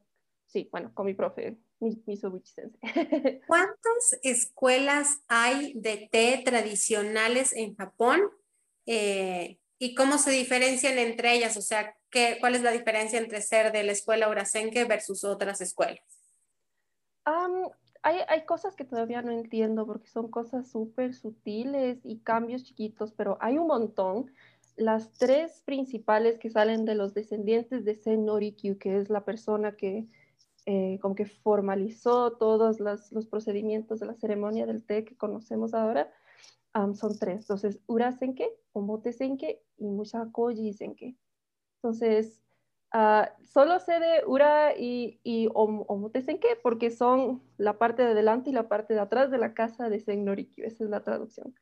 sí, 0.45 0.67
bueno, 0.69 0.93
con 0.93 1.05
mi 1.05 1.13
profe, 1.13 1.57
mi, 1.79 2.03
mi 2.05 2.19
¿Cuántas 3.47 4.19
escuelas 4.23 5.21
hay 5.29 5.73
de 5.75 6.09
té 6.11 6.41
tradicionales 6.43 7.53
en 7.53 7.75
Japón? 7.77 8.21
Eh, 8.85 9.59
¿Y 9.79 9.95
cómo 9.95 10.17
se 10.17 10.31
diferencian 10.31 10.97
entre 10.97 11.35
ellas? 11.35 11.55
O 11.55 11.61
sea, 11.61 11.95
¿qué, 12.09 12.37
¿cuál 12.41 12.55
es 12.55 12.61
la 12.61 12.71
diferencia 12.71 13.19
entre 13.19 13.41
ser 13.41 13.71
de 13.71 13.83
la 13.83 13.93
escuela 13.93 14.29
Urasenke 14.29 14.83
versus 14.83 15.23
otras 15.23 15.61
escuelas? 15.61 16.03
Hay, 18.03 18.19
hay, 18.27 18.45
cosas 18.45 18.75
que 18.75 18.85
todavía 18.85 19.21
no 19.21 19.31
entiendo 19.31 19.85
porque 19.85 20.07
son 20.07 20.29
cosas 20.29 20.69
súper 20.69 21.13
sutiles 21.13 21.99
y 22.03 22.19
cambios 22.19 22.63
chiquitos, 22.63 23.13
pero 23.13 23.37
hay 23.41 23.57
un 23.57 23.67
montón. 23.67 24.31
Las 24.75 25.11
tres 25.13 25.61
principales 25.65 26.39
que 26.39 26.49
salen 26.49 26.85
de 26.85 26.95
los 26.95 27.13
descendientes 27.13 27.85
de 27.85 27.95
Sen 27.95 28.25
Norikyu, 28.25 28.77
que 28.77 28.97
es 28.97 29.09
la 29.09 29.23
persona 29.23 29.75
que 29.75 30.07
eh, 30.65 30.97
como 31.01 31.13
que 31.13 31.25
formalizó 31.25 32.33
todos 32.33 32.79
los 32.79 33.27
procedimientos 33.27 33.99
de 33.99 34.05
la 34.05 34.15
ceremonia 34.15 34.65
del 34.65 34.83
té 34.83 35.03
que 35.03 35.17
conocemos 35.17 35.73
ahora, 35.73 36.09
son 36.73 37.17
tres. 37.19 37.41
Entonces, 37.41 37.79
Urasenke, 37.85 38.49
Omotesenke 38.71 39.61
y 39.77 39.85
Mushakoji 39.89 40.73
Senke. 40.73 41.15
Entonces, 41.77 42.42
uh, 42.93 43.25
solo 43.45 43.79
sé 43.79 43.99
de 43.99 44.23
Ura 44.25 44.73
y, 44.77 45.19
y 45.23 45.49
Omotesenke 45.53 46.59
porque 46.61 46.91
son 46.91 47.43
la 47.57 47.77
parte 47.77 48.03
de 48.03 48.13
delante 48.13 48.49
y 48.49 48.53
la 48.53 48.67
parte 48.67 48.93
de 48.93 48.99
atrás 48.99 49.31
de 49.31 49.37
la 49.37 49.53
casa 49.53 49.89
de 49.89 49.99
Sennorikyu. 49.99 50.63
Esa 50.65 50.83
es 50.83 50.89
la 50.89 51.03
traducción. 51.03 51.53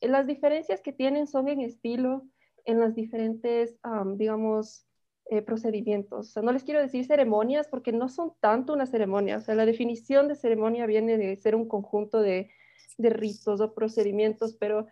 las 0.00 0.26
diferencias 0.26 0.80
que 0.80 0.92
tienen 0.92 1.26
son 1.26 1.48
en 1.48 1.60
estilo, 1.60 2.26
en 2.64 2.80
las 2.80 2.94
diferentes, 2.94 3.78
digamos, 4.16 4.88
eh, 5.30 5.42
procedimientos. 5.42 6.28
O 6.28 6.30
sea, 6.32 6.42
no 6.42 6.52
les 6.52 6.64
quiero 6.64 6.80
decir 6.80 7.04
ceremonias 7.04 7.68
porque 7.68 7.92
no 7.92 8.08
son 8.08 8.32
tanto 8.40 8.72
una 8.72 8.86
ceremonia. 8.86 9.36
O 9.36 9.40
sea, 9.42 9.54
la 9.54 9.66
definición 9.66 10.26
de 10.26 10.34
ceremonia 10.34 10.86
viene 10.86 11.18
de 11.18 11.36
ser 11.36 11.54
un 11.54 11.68
conjunto 11.68 12.22
de, 12.22 12.50
de 12.96 13.10
ritos 13.10 13.60
o 13.60 13.74
procedimientos, 13.74 14.56
pero 14.58 14.86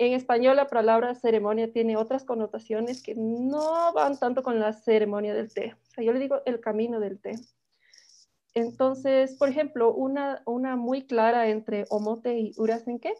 en 0.00 0.14
español 0.14 0.56
la 0.56 0.66
palabra 0.66 1.14
ceremonia 1.14 1.70
tiene 1.70 1.98
otras 1.98 2.24
connotaciones 2.24 3.02
que 3.02 3.14
no 3.14 3.92
van 3.92 4.18
tanto 4.18 4.42
con 4.42 4.58
la 4.58 4.72
ceremonia 4.72 5.34
del 5.34 5.52
té. 5.52 5.76
Yo 5.98 6.14
le 6.14 6.18
digo 6.18 6.40
el 6.46 6.58
camino 6.58 7.00
del 7.00 7.20
té. 7.20 7.32
Entonces, 8.54 9.36
por 9.36 9.50
ejemplo, 9.50 9.92
una, 9.92 10.42
muy 10.76 11.06
clara 11.06 11.48
entre 11.48 11.84
omote 11.90 12.38
y 12.38 12.54
urasenke 12.56 13.12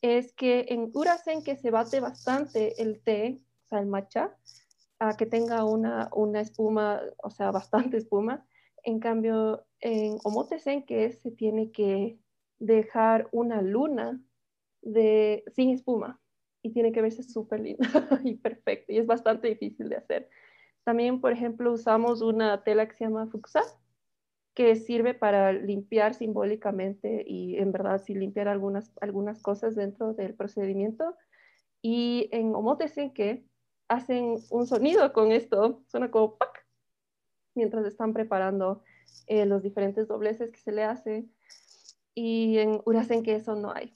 es 0.00 0.32
que 0.32 0.64
en 0.70 0.90
urasenke 0.94 1.54
se 1.54 1.70
bate 1.70 2.00
bastante 2.00 2.82
el 2.82 3.02
té, 3.02 3.42
o 3.66 3.68
sea, 3.68 3.80
el 3.80 3.86
matcha, 3.86 4.34
a 4.98 5.18
que 5.18 5.26
tenga 5.26 5.66
una, 5.66 6.08
una 6.14 6.40
espuma, 6.40 7.02
o 7.22 7.28
sea, 7.28 7.50
bastante 7.50 7.98
espuma. 7.98 8.46
En 8.84 9.00
cambio, 9.00 9.66
en 9.80 10.16
Omote 10.24 10.56
que 10.86 11.12
se 11.12 11.30
tiene 11.30 11.72
que 11.72 12.18
dejar 12.58 13.28
una 13.32 13.60
luna 13.60 14.18
de, 14.82 15.44
sin 15.54 15.70
espuma 15.70 16.20
y 16.62 16.72
tiene 16.72 16.92
que 16.92 17.02
verse 17.02 17.22
súper 17.22 17.60
lindo 17.60 17.84
y 18.24 18.34
perfecto 18.34 18.92
y 18.92 18.98
es 18.98 19.06
bastante 19.06 19.48
difícil 19.48 19.88
de 19.88 19.96
hacer. 19.96 20.28
También, 20.84 21.20
por 21.20 21.32
ejemplo, 21.32 21.72
usamos 21.72 22.22
una 22.22 22.62
tela 22.62 22.86
que 22.86 22.94
se 22.94 23.04
llama 23.04 23.26
fuxa, 23.26 23.62
que 24.54 24.76
sirve 24.76 25.14
para 25.14 25.52
limpiar 25.52 26.14
simbólicamente 26.14 27.24
y 27.26 27.56
en 27.58 27.72
verdad 27.72 28.00
sí 28.02 28.14
limpiar 28.14 28.48
algunas, 28.48 28.92
algunas 29.00 29.42
cosas 29.42 29.74
dentro 29.74 30.14
del 30.14 30.34
procedimiento. 30.34 31.16
Y 31.82 32.28
en 32.32 32.54
que 33.12 33.44
hacen 33.88 34.36
un 34.50 34.66
sonido 34.66 35.12
con 35.12 35.32
esto, 35.32 35.82
suena 35.88 36.10
como 36.10 36.36
¡pac! 36.36 36.66
mientras 37.54 37.84
están 37.84 38.12
preparando 38.12 38.82
eh, 39.26 39.44
los 39.44 39.62
diferentes 39.62 40.08
dobleces 40.08 40.50
que 40.52 40.60
se 40.60 40.72
le 40.72 40.84
hace. 40.84 41.26
Y 42.14 42.58
en 42.58 42.80
Urasen 42.86 43.22
que 43.22 43.34
eso 43.34 43.56
no 43.56 43.72
hay. 43.72 43.92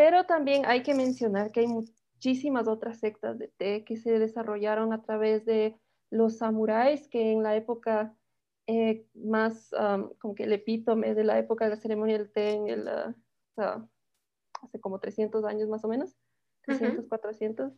Pero 0.00 0.24
también 0.24 0.62
hay 0.64 0.82
que 0.82 0.94
mencionar 0.94 1.52
que 1.52 1.60
hay 1.60 1.66
muchísimas 1.66 2.66
otras 2.68 3.00
sectas 3.00 3.38
de 3.38 3.48
té 3.48 3.84
que 3.84 3.98
se 3.98 4.18
desarrollaron 4.18 4.94
a 4.94 5.02
través 5.02 5.44
de 5.44 5.78
los 6.08 6.38
samuráis, 6.38 7.06
que 7.06 7.32
en 7.32 7.42
la 7.42 7.54
época 7.54 8.16
eh, 8.66 9.04
más, 9.12 9.68
como 10.18 10.34
que 10.34 10.44
el 10.44 10.54
epítome 10.54 11.14
de 11.14 11.24
la 11.24 11.38
época 11.38 11.66
de 11.66 11.72
la 11.72 11.76
ceremonia 11.76 12.16
del 12.16 12.32
té, 12.32 12.52
en 12.52 12.68
el, 12.68 12.88
ah, 13.58 13.86
hace 14.62 14.80
como 14.80 15.00
300 15.00 15.44
años 15.44 15.68
más 15.68 15.84
o 15.84 15.88
menos, 15.88 16.16
300, 16.62 17.04
400 17.06 17.70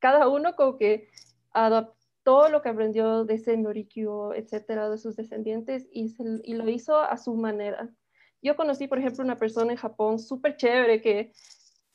cada 0.00 0.28
uno 0.28 0.54
como 0.54 0.76
que 0.76 1.08
adaptó 1.50 2.50
lo 2.50 2.60
que 2.60 2.68
aprendió 2.68 3.24
de 3.24 3.36
ese 3.36 3.56
Norikyu, 3.56 4.34
etcétera, 4.34 4.90
de 4.90 4.98
sus 4.98 5.16
descendientes 5.16 5.88
y, 5.90 6.14
y 6.44 6.52
lo 6.52 6.68
hizo 6.68 6.98
a 6.98 7.16
su 7.16 7.36
manera. 7.36 7.90
Yo 8.42 8.56
conocí, 8.56 8.88
por 8.88 8.98
ejemplo, 8.98 9.24
una 9.24 9.38
persona 9.38 9.72
en 9.72 9.78
Japón 9.78 10.18
súper 10.18 10.56
chévere 10.56 11.00
que 11.00 11.32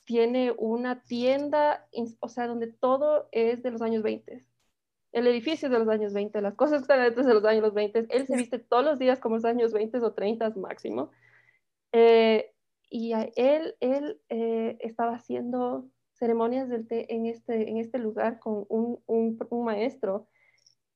tiene 0.03 0.53
una 0.57 1.01
tienda, 1.03 1.87
o 2.19 2.27
sea, 2.27 2.47
donde 2.47 2.67
todo 2.67 3.29
es 3.31 3.63
de 3.63 3.71
los 3.71 3.81
años 3.81 4.03
20. 4.03 4.45
El 5.13 5.27
edificio 5.27 5.67
es 5.67 5.71
de 5.71 5.79
los 5.79 5.87
años 5.87 6.13
20, 6.13 6.41
las 6.41 6.55
cosas 6.55 6.81
están 6.81 7.01
dentro 7.01 7.23
de 7.23 7.33
los 7.35 7.45
años 7.45 7.73
20. 7.73 8.07
Él 8.09 8.27
se 8.27 8.35
viste 8.35 8.59
todos 8.59 8.83
los 8.83 8.99
días 8.99 9.19
como 9.19 9.35
los 9.35 9.45
años 9.45 9.71
20 9.71 9.99
o 9.99 10.13
30 10.13 10.49
máximo. 10.51 11.11
Eh, 11.91 12.51
y 12.89 13.13
él, 13.35 13.75
él 13.79 14.19
eh, 14.29 14.77
estaba 14.81 15.15
haciendo 15.15 15.87
ceremonias 16.13 16.69
del 16.69 16.87
té 16.87 17.13
en 17.13 17.25
este, 17.25 17.69
en 17.69 17.77
este 17.77 17.99
lugar 17.99 18.39
con 18.39 18.65
un, 18.69 18.99
un, 19.05 19.37
un 19.49 19.65
maestro 19.65 20.27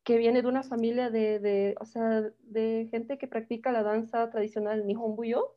que 0.08 0.18
viene 0.18 0.42
de 0.42 0.48
una 0.48 0.64
familia 0.64 1.10
de, 1.10 1.38
de, 1.40 1.76
o 1.82 1.86
sea, 1.86 2.32
de 2.44 2.88
gente 2.90 3.18
que 3.18 3.28
practica 3.28 3.74
la 3.74 3.84
danza 3.84 4.30
tradicional 4.30 4.88
Nihon 4.88 5.18
Buyo. 5.18 5.54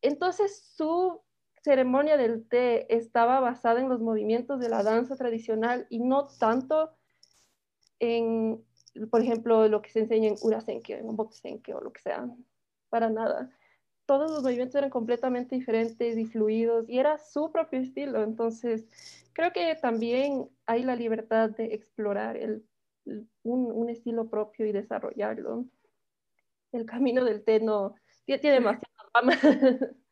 Entonces 0.00 0.74
su 0.76 1.20
ceremonia 1.62 2.16
del 2.16 2.44
té 2.48 2.92
estaba 2.92 3.38
basada 3.38 3.80
en 3.80 3.88
los 3.88 4.00
movimientos 4.00 4.58
de 4.58 4.68
la 4.68 4.82
danza 4.82 5.14
tradicional 5.14 5.86
y 5.90 6.00
no 6.00 6.26
tanto 6.26 6.90
en, 8.00 8.64
por 9.12 9.22
ejemplo, 9.22 9.68
lo 9.68 9.80
que 9.80 9.90
se 9.90 10.00
enseña 10.00 10.30
en 10.30 10.36
Urasenke, 10.42 10.98
en 10.98 11.14
Bokusenke 11.14 11.74
o 11.74 11.80
lo 11.80 11.92
que 11.92 12.00
sea, 12.00 12.28
para 12.88 13.10
nada 13.10 13.48
todos 14.06 14.32
los 14.32 14.42
movimientos 14.42 14.74
eran 14.74 14.90
completamente 14.90 15.54
diferentes 15.54 16.18
y 16.18 16.26
fluidos 16.26 16.88
y 16.88 16.98
era 16.98 17.18
su 17.18 17.52
propio 17.52 17.78
estilo. 17.78 18.24
Entonces, 18.24 18.84
creo 19.32 19.52
que 19.52 19.76
también 19.76 20.48
hay 20.66 20.82
la 20.82 20.96
libertad 20.96 21.50
de 21.50 21.72
explorar 21.72 22.36
el, 22.36 22.66
un, 23.04 23.26
un, 23.42 23.88
estilo 23.88 24.28
propio 24.28 24.66
y 24.66 24.72
desarrollarlo. 24.72 25.66
El 26.72 26.86
camino 26.86 27.24
del 27.24 27.44
té 27.44 27.60
no 27.60 27.94
tiene 28.24 28.52
demasiada 28.52 29.10
fama. 29.12 29.38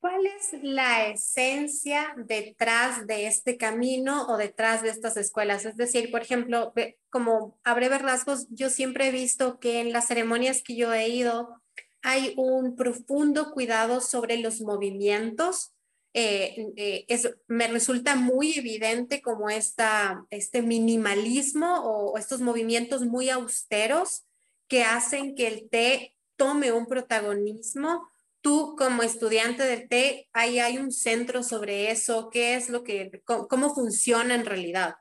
¿Cuál 0.00 0.26
es 0.26 0.60
la 0.64 1.06
esencia 1.06 2.12
detrás 2.16 3.06
de 3.06 3.28
este 3.28 3.56
camino 3.56 4.26
o 4.26 4.36
detrás 4.36 4.82
de 4.82 4.88
estas 4.88 5.16
escuelas? 5.16 5.64
Es 5.64 5.76
decir, 5.76 6.10
por 6.10 6.22
ejemplo, 6.22 6.72
como 7.08 7.56
a 7.62 7.72
breves 7.74 8.02
rasgos, 8.02 8.48
yo 8.50 8.68
siempre 8.68 9.06
he 9.06 9.12
visto 9.12 9.60
que 9.60 9.80
en 9.80 9.92
las 9.92 10.08
ceremonias 10.08 10.62
que 10.64 10.74
yo 10.74 10.92
he 10.92 11.08
ido, 11.08 11.62
hay 12.02 12.34
un 12.36 12.74
profundo 12.74 13.52
cuidado 13.52 14.00
sobre 14.00 14.38
los 14.38 14.60
movimientos. 14.60 15.72
Eh, 16.14 16.72
eh, 16.76 17.06
me 17.48 17.68
resulta 17.68 18.16
muy 18.16 18.58
evidente 18.58 19.22
como 19.22 19.48
esta, 19.48 20.26
este 20.28 20.60
minimalismo 20.60 21.80
o, 21.84 22.18
estos 22.18 22.40
movimientos 22.40 23.02
muy 23.02 23.30
austeros 23.30 24.24
que 24.68 24.82
hacen 24.82 25.34
que 25.34 25.46
el 25.46 25.70
té 25.70 26.16
tome 26.36 26.72
un 26.72 26.86
protagonismo. 26.86 28.08
Tú 28.42 28.74
como 28.76 29.02
estudiante 29.02 29.62
del 29.62 29.88
té, 29.88 30.28
ahí 30.32 30.58
hay 30.58 30.78
un 30.78 30.92
centro 30.92 31.42
sobre 31.42 31.90
eso. 31.90 32.28
¿Qué 32.28 32.56
es 32.56 32.68
lo 32.68 32.82
que, 32.84 33.22
cómo, 33.24 33.74
funciona 33.74 34.34
en 34.34 34.44
realidad? 34.44 34.96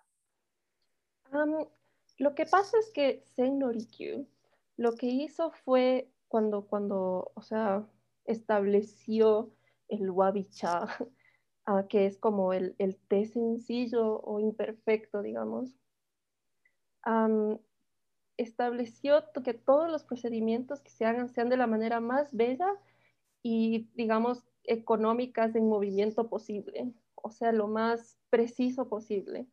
lo 2.18 2.36
que 2.36 2.46
pasa 2.46 2.78
es 2.78 2.92
que 2.94 3.24
Sen 3.36 3.58
Norikyu 3.58 4.28
lo 4.76 4.96
que 4.96 5.08
hizo 5.08 5.52
fue 5.64 6.10
cuando, 6.28 6.68
cuando, 6.68 7.32
o 7.36 7.42
sea, 7.42 7.88
estableció 8.26 9.52
el 9.92 10.10
wabi 10.10 10.48
que 11.90 12.06
es 12.06 12.18
como 12.18 12.54
el, 12.54 12.76
el, 12.80 12.98
té 13.08 13.26
sencillo 13.26 14.20
o 14.22 14.40
imperfecto, 14.40 15.22
digamos, 15.22 15.76
estableció 18.38 19.24
que 19.44 19.54
todos 19.54 19.92
los 19.92 20.04
procedimientos 20.04 20.82
que 20.82 20.90
se 20.90 21.06
hagan 21.06 21.30
sean 21.30 21.50
de 21.50 21.58
la 21.58 21.68
manera 21.68 22.00
más 22.00 22.36
bella 22.36 22.68
y, 23.44 23.90
digamos, 23.96 24.44
económicas 24.64 25.56
en 25.56 25.68
movimiento 25.68 26.30
posible, 26.30 26.94
o 27.16 27.32
sea, 27.32 27.52
lo 27.52 27.68
más 27.68 28.18
preciso 28.30 28.88
posible. 28.88 29.48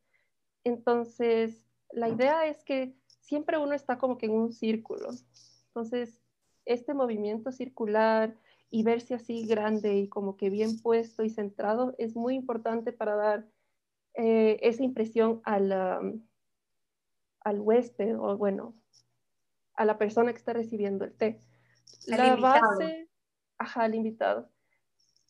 Entonces, 0.64 1.66
la 1.90 2.08
idea 2.08 2.46
es 2.46 2.62
que 2.64 2.94
siempre 3.20 3.58
uno 3.58 3.74
está 3.74 3.98
como 3.98 4.18
que 4.18 4.26
en 4.26 4.32
un 4.32 4.52
círculo. 4.52 5.10
Entonces, 5.68 6.20
este 6.64 6.92
movimiento 6.92 7.50
circular 7.50 8.36
y 8.70 8.82
verse 8.82 9.14
así 9.14 9.46
grande 9.46 9.96
y 9.96 10.08
como 10.08 10.36
que 10.36 10.50
bien 10.50 10.80
puesto 10.80 11.24
y 11.24 11.30
centrado 11.30 11.94
es 11.98 12.14
muy 12.14 12.34
importante 12.34 12.92
para 12.92 13.16
dar 13.16 13.46
eh, 14.14 14.58
esa 14.62 14.82
impresión 14.82 15.40
al, 15.44 15.72
al 17.40 17.60
huésped 17.60 18.18
o 18.18 18.36
bueno, 18.36 18.74
a 19.74 19.84
la 19.84 19.96
persona 19.96 20.32
que 20.32 20.38
está 20.38 20.52
recibiendo 20.52 21.04
el 21.04 21.14
té. 21.14 21.40
la 22.06 22.36
base, 22.36 23.08
ajá, 23.58 23.84
al 23.84 23.94
invitado. 23.94 24.50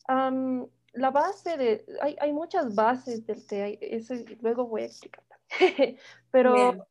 la 0.09 1.11
base 1.11 1.57
de, 1.57 1.85
hay, 2.01 2.17
hay, 2.19 2.33
muchas 2.33 2.75
bases 2.75 3.27
del 3.27 3.47
té, 3.47 3.79
eso 3.95 4.15
luego 4.41 4.67
voy 4.67 4.83
a 4.83 4.87
explicar. 4.87 5.25
Pero 6.31 6.87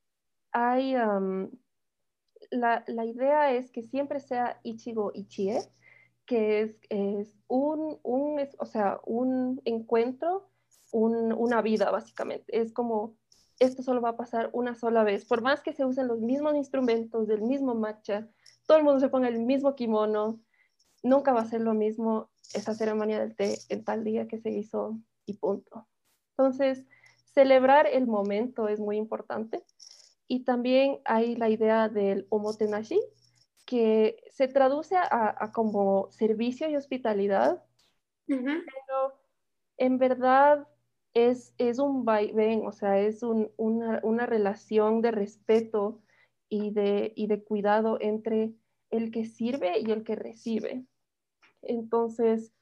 hay, 0.51 0.93
la, 2.51 2.83
la, 2.87 3.05
idea 3.05 3.51
es 3.53 3.71
que 3.71 3.83
siempre 3.83 4.19
sea 4.19 4.59
Ichigo 4.63 5.11
Ichie, 5.13 5.59
que 6.27 6.61
es, 6.61 6.77
es 6.89 7.35
un, 7.47 7.99
un 8.03 8.39
o 8.59 8.65
sea, 8.65 8.99
un 9.05 9.59
encuentro, 9.65 10.51
un, 10.91 11.33
una 11.33 11.63
vida 11.63 11.89
básicamente. 11.89 12.61
Es 12.61 12.71
como, 12.71 13.15
esto 13.59 13.81
solo 13.81 14.01
va 14.01 14.09
a 14.09 14.17
pasar 14.17 14.51
una 14.53 14.75
sola 14.75 15.03
vez. 15.03 15.25
Por 15.25 15.41
más 15.41 15.61
que 15.61 15.73
se 15.73 15.85
usen 15.85 16.07
los 16.07 16.19
mismos 16.19 16.55
instrumentos 16.55 17.27
del 17.27 17.41
mismo 17.41 17.73
matcha, 17.73 18.27
todo 18.67 18.77
el 18.77 18.83
mundo 18.83 18.99
se 18.99 19.09
ponga 19.09 19.29
el 19.29 19.39
mismo 19.39 19.73
kimono, 19.73 20.39
nunca 21.01 21.33
va 21.33 21.41
a 21.41 21.49
ser 21.49 21.61
lo 21.61 21.73
mismo 21.73 22.29
esa 22.53 22.75
ceremonia 22.75 23.19
del 23.19 23.35
té 23.35 23.57
en 23.69 23.83
tal 23.83 24.03
día 24.03 24.27
que 24.27 24.39
se 24.39 24.51
hizo 24.51 24.99
y 25.25 25.33
punto. 25.33 25.87
Entonces, 26.31 26.85
celebrar 27.33 27.87
el 27.87 28.05
momento 28.05 28.67
es 28.67 28.79
muy 28.79 28.97
importante. 28.97 29.63
Y 30.27 30.43
también 30.43 30.99
hay 31.05 31.35
la 31.35 31.49
idea 31.49 31.87
del 31.87 32.27
omotenashi, 32.29 32.99
que 33.67 34.23
se 34.31 34.47
traduce 34.47 34.95
a, 34.95 35.51
como 35.53 36.09
servicio 36.09 36.69
y 36.69 36.77
hospitalidad, 36.77 37.61
pero 38.25 39.19
en 39.77 39.97
verdad 39.97 40.65
es, 41.13 41.53
es 41.57 41.77
un 41.77 42.05
vaivén, 42.05 42.65
o 42.65 42.71
sea, 42.71 42.97
es 42.97 43.23
una, 43.23 43.99
una, 44.03 44.25
relación 44.25 45.01
de 45.01 45.11
respeto 45.11 46.01
y 46.47 46.71
de, 46.71 47.11
y 47.17 47.27
de 47.27 47.43
cuidado 47.43 47.97
entre 47.99 48.53
el 48.89 49.11
que 49.11 49.25
sirve 49.25 49.79
y 49.79 49.91
el 49.91 50.05
que 50.05 50.15
recibe. 50.15 50.85
Entonces, 51.61 52.53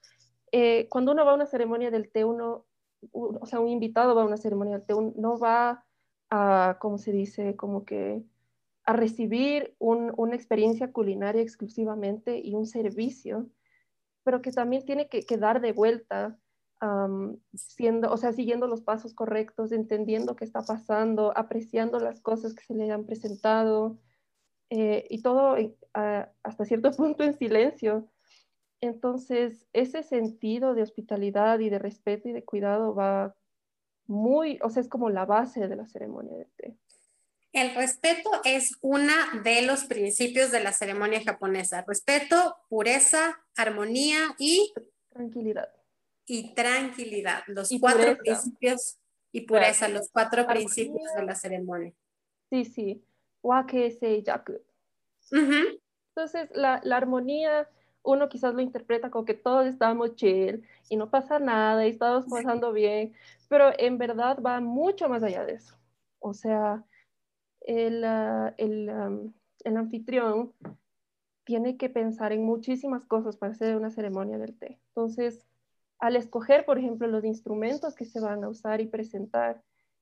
eh, 0.51 0.88
cuando 0.89 1.12
uno 1.12 1.24
va 1.24 1.33
a 1.33 1.35
una 1.35 1.45
ceremonia 1.45 1.91
del 1.91 2.12
té, 2.12 2.25
uno, 2.25 2.65
o 3.12 3.45
sea, 3.45 3.59
un 3.59 3.69
invitado 3.69 4.15
va 4.15 4.24
a 4.24 4.25
una 4.25 4.38
ceremonia 4.38 4.79
del 4.79 4.88
té, 4.88 4.95
no 5.17 5.38
va 5.38 5.85
a, 6.31 6.77
¿cómo 6.81 6.97
se 6.97 7.12
dice? 7.12 7.55
Como 7.55 7.85
que 7.85 8.24
a 8.86 8.94
recibir 8.94 9.75
una 9.80 10.36
experiencia 10.36 10.92
culinaria 10.92 11.42
exclusivamente 11.42 12.39
y 12.44 12.54
un 12.54 12.68
servicio, 12.68 13.50
pero 14.24 14.42
que 14.42 14.51
también 14.51 14.86
tiene 14.86 15.10
que, 15.10 15.38
dar 15.38 15.60
de 15.60 15.72
vuelta, 15.72 16.38
siendo, 17.54 18.12
o 18.12 18.18
sea, 18.18 18.32
siguiendo 18.32 18.68
los 18.68 18.82
pasos 18.82 19.15
correctos, 19.15 19.72
entendiendo 19.72 20.36
qué 20.36 20.46
está 20.46 20.62
pasando, 20.62 21.36
apreciando 21.36 22.00
las 22.00 22.22
cosas 22.22 22.54
que 22.54 22.63
se 22.63 22.75
le 22.75 22.92
han 22.92 23.06
presentado, 23.06 23.98
eh, 24.70 25.06
y 25.10 25.22
todo 25.22 25.56
hasta 26.44 26.65
cierto 26.65 26.92
punto 26.98 27.24
en 27.24 27.38
silencio. 27.38 28.10
Entonces, 28.82 29.68
ese 29.74 30.04
sentido 30.04 30.75
de 30.75 30.84
hospitalidad 30.84 31.60
y 31.60 31.70
de 31.70 31.80
respeto 31.80 32.30
y 32.30 32.34
de 32.34 32.44
cuidado 32.44 32.94
va 32.94 33.36
muy, 34.08 34.60
o 34.62 34.70
sea, 34.70 34.82
es 34.82 34.89
como 34.89 35.10
la 35.10 35.25
base 35.25 35.68
de 35.68 35.75
la 35.75 35.88
ceremonia 35.88 36.38
de 36.38 36.46
té. 36.58 36.77
El 37.55 37.74
respeto 37.74 38.29
es 38.43 38.77
uno 38.81 39.13
de 39.45 39.62
los 39.62 39.85
principios 39.85 40.51
de 40.51 40.59
la 40.59 40.74
ceremonia 40.74 41.24
japonesa. 41.24 41.85
Respeto, 41.88 42.57
pureza, 42.67 43.39
armonía 43.55 44.35
y 44.38 44.74
tranquilidad. 45.09 45.69
Y 46.25 46.53
tranquilidad, 46.53 47.43
los 47.47 47.69
cuatro 47.79 48.17
principios 48.17 48.97
y 49.31 49.41
pureza, 49.41 49.88
los 49.88 50.09
cuatro 50.12 50.45
principios 50.45 51.13
de 51.15 51.24
la 51.24 51.33
ceremonia. 51.33 51.93
Sí, 52.50 52.65
sí. 52.65 53.01
Wake 53.41 53.89
seijaku. 53.91 54.59
Entonces, 55.31 56.49
la, 56.51 56.82
la 56.84 56.97
armonía 56.97 57.69
uno 58.03 58.27
quizás 58.27 58.53
lo 58.53 58.60
interpreta 58.60 59.10
como 59.10 59.23
que 59.23 59.34
todos 59.34 59.65
estamos 59.65 60.15
chill 60.15 60.67
y 60.89 60.97
no 60.97 61.10
pasa 61.10 61.39
nada 61.39 61.88
y 61.88 61.91
estamos 61.91 62.25
pasando 62.30 62.73
bien, 62.73 63.13
pero 63.47 63.71
en 63.77 63.97
verdad 63.97 64.39
va 64.45 64.60
mucho 64.60 65.08
más 65.08 65.23
allá 65.23 65.45
de 65.45 65.53
eso. 65.53 65.77
O 66.19 66.34
sea, 66.34 66.84
el, 67.65 68.04
ah, 68.04 68.54
el, 68.58 68.89
el 69.63 69.78
anfitrión 69.78 70.54
tiene 71.43 71.78
que 71.78 71.89
pensar 71.89 72.32
en 72.32 72.43
muchísimas 72.43 73.06
cosas 73.06 73.38
para 73.38 73.54
hacer 73.54 73.75
una 73.75 73.91
ceremonia 73.91 74.38
del 74.38 74.58
té. 74.58 74.80
Entonces, 74.89 75.45
al 75.99 76.15
escoger, 76.15 76.65
por 76.65 76.78
ejemplo, 76.78 77.08
los 77.08 77.23
instrumentos 77.23 77.95
que 77.95 78.06
se 78.06 78.19
van 78.19 78.43
a 78.43 78.49
usar 78.49 78.82
y 78.82 78.88
presentar, 78.88 79.62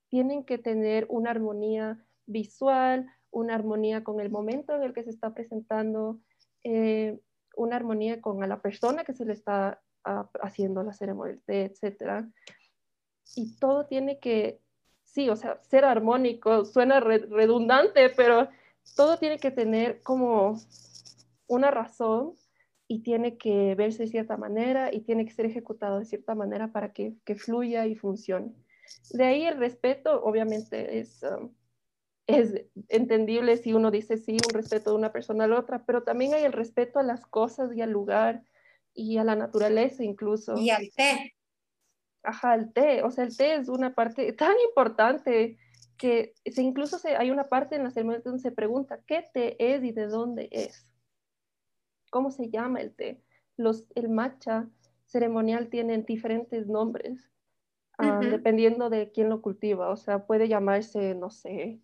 tienen 0.10 0.43
que 0.45 0.58
tener 0.58 1.06
una 1.10 1.32
armonía 1.32 2.04
visual, 2.26 3.08
una 3.32 3.56
armonía 3.56 4.04
con 4.04 4.19
el 4.19 4.30
momento 4.30 4.76
en 4.76 4.84
el 4.84 4.93
que 4.93 5.04
se 5.04 5.10
está 5.10 5.34
presentando, 5.34 6.19
eh, 6.63 7.19
una 7.58 7.76
armonía 7.76 8.21
con 8.21 8.47
la 8.47 8.62
persona 8.62 9.04
que 9.04 9.13
se 9.13 9.26
le 9.26 9.34
está 9.34 9.82
ah, 10.06 10.30
haciendo 10.41 10.84
la 10.84 10.93
ceremonia 10.93 11.39
etc. 11.47 12.26
Y 13.36 13.56
todo 13.58 13.86
tiene 13.86 14.19
que 14.19 14.62
sí, 15.13 15.30
o 15.30 15.36
sea, 15.36 15.60
ser 15.62 15.86
armónico 15.86 16.65
suena 16.65 16.99
redundante, 16.99 18.10
pero 18.10 18.49
todo 18.95 19.17
tiene 19.17 19.38
que 19.38 19.52
tener 19.52 20.02
como 20.02 20.60
una 21.47 21.69
razón 21.69 22.34
y 22.88 23.04
tiene 23.04 23.38
que 23.38 23.76
verse 23.76 24.04
de 24.04 24.10
cierta 24.10 24.38
manera 24.38 24.93
y 24.93 25.02
tiene 25.02 25.26
que 25.26 25.32
ser 25.32 25.45
ejecutado 25.45 25.99
de 25.99 26.06
cierta 26.06 26.36
manera 26.36 26.71
para 26.71 26.93
que, 26.93 27.15
fluya 27.38 27.86
y 27.86 27.95
funcione. 27.95 28.54
De 29.12 29.23
ahí 29.23 29.45
el 29.45 29.58
respeto, 29.58 30.23
obviamente, 30.23 30.99
es, 30.99 31.23
um, 31.23 31.52
es 32.26 32.65
entendible 32.89 33.58
si 33.58 33.73
uno 33.73 33.91
dice 33.91 34.17
sí, 34.17 34.38
un 34.47 34.54
respeto 34.54 34.91
de 34.91 34.97
una 34.97 35.12
persona 35.12 35.43
a 35.43 35.47
la 35.47 35.60
otra, 35.60 35.86
pero 35.86 36.04
también 36.04 36.34
hay 36.34 36.43
el 36.43 36.54
respeto 36.54 36.99
a 36.99 37.04
las 37.04 37.26
cosas 37.26 37.76
y 37.76 37.82
al 37.82 37.91
lugar 37.91 38.43
y 38.95 39.17
a 39.17 39.23
la 39.23 39.36
naturaleza 39.36 40.04
incluso. 40.04 40.58
Y 40.58 40.71
al 40.71 40.89
té. 40.95 41.33
Ajá, 42.23 42.55
el 42.55 42.71
té, 42.71 43.03
o 43.03 43.12
sea, 43.12 43.25
el 43.25 43.36
té 43.36 43.55
es 43.55 43.67
una 43.67 43.93
parte 43.93 44.31
tan 44.33 44.55
importante 44.69 45.57
que 45.97 46.33
se, 46.45 46.62
incluso 46.62 46.97
se, 46.97 47.15
hay 47.15 47.31
una 47.31 47.49
parte 47.49 47.75
en 47.75 47.83
la 47.83 47.91
ceremonia 47.91 48.21
donde 48.23 48.41
se 48.41 48.51
pregunta 48.51 49.01
qué 49.05 49.25
té 49.33 49.55
es 49.59 49.83
y 49.83 49.91
de 49.91 50.07
dónde 50.07 50.49
es. 50.51 50.88
¿Cómo 52.09 52.31
se 52.31 52.49
llama 52.49 52.81
el 52.81 52.95
té? 52.95 53.21
Los, 53.57 53.86
el 53.95 54.09
matcha 54.09 54.67
ceremonial 55.05 55.69
tiene 55.69 55.97
diferentes 55.99 56.67
nombres, 56.67 57.29
ah, 57.97 58.19
dependiendo 58.21 58.89
de 58.89 59.12
quién 59.12 59.29
lo 59.29 59.41
cultiva. 59.41 59.89
O 59.89 59.97
sea, 59.97 60.25
puede 60.25 60.47
llamarse, 60.47 61.15
no 61.15 61.29
sé, 61.29 61.79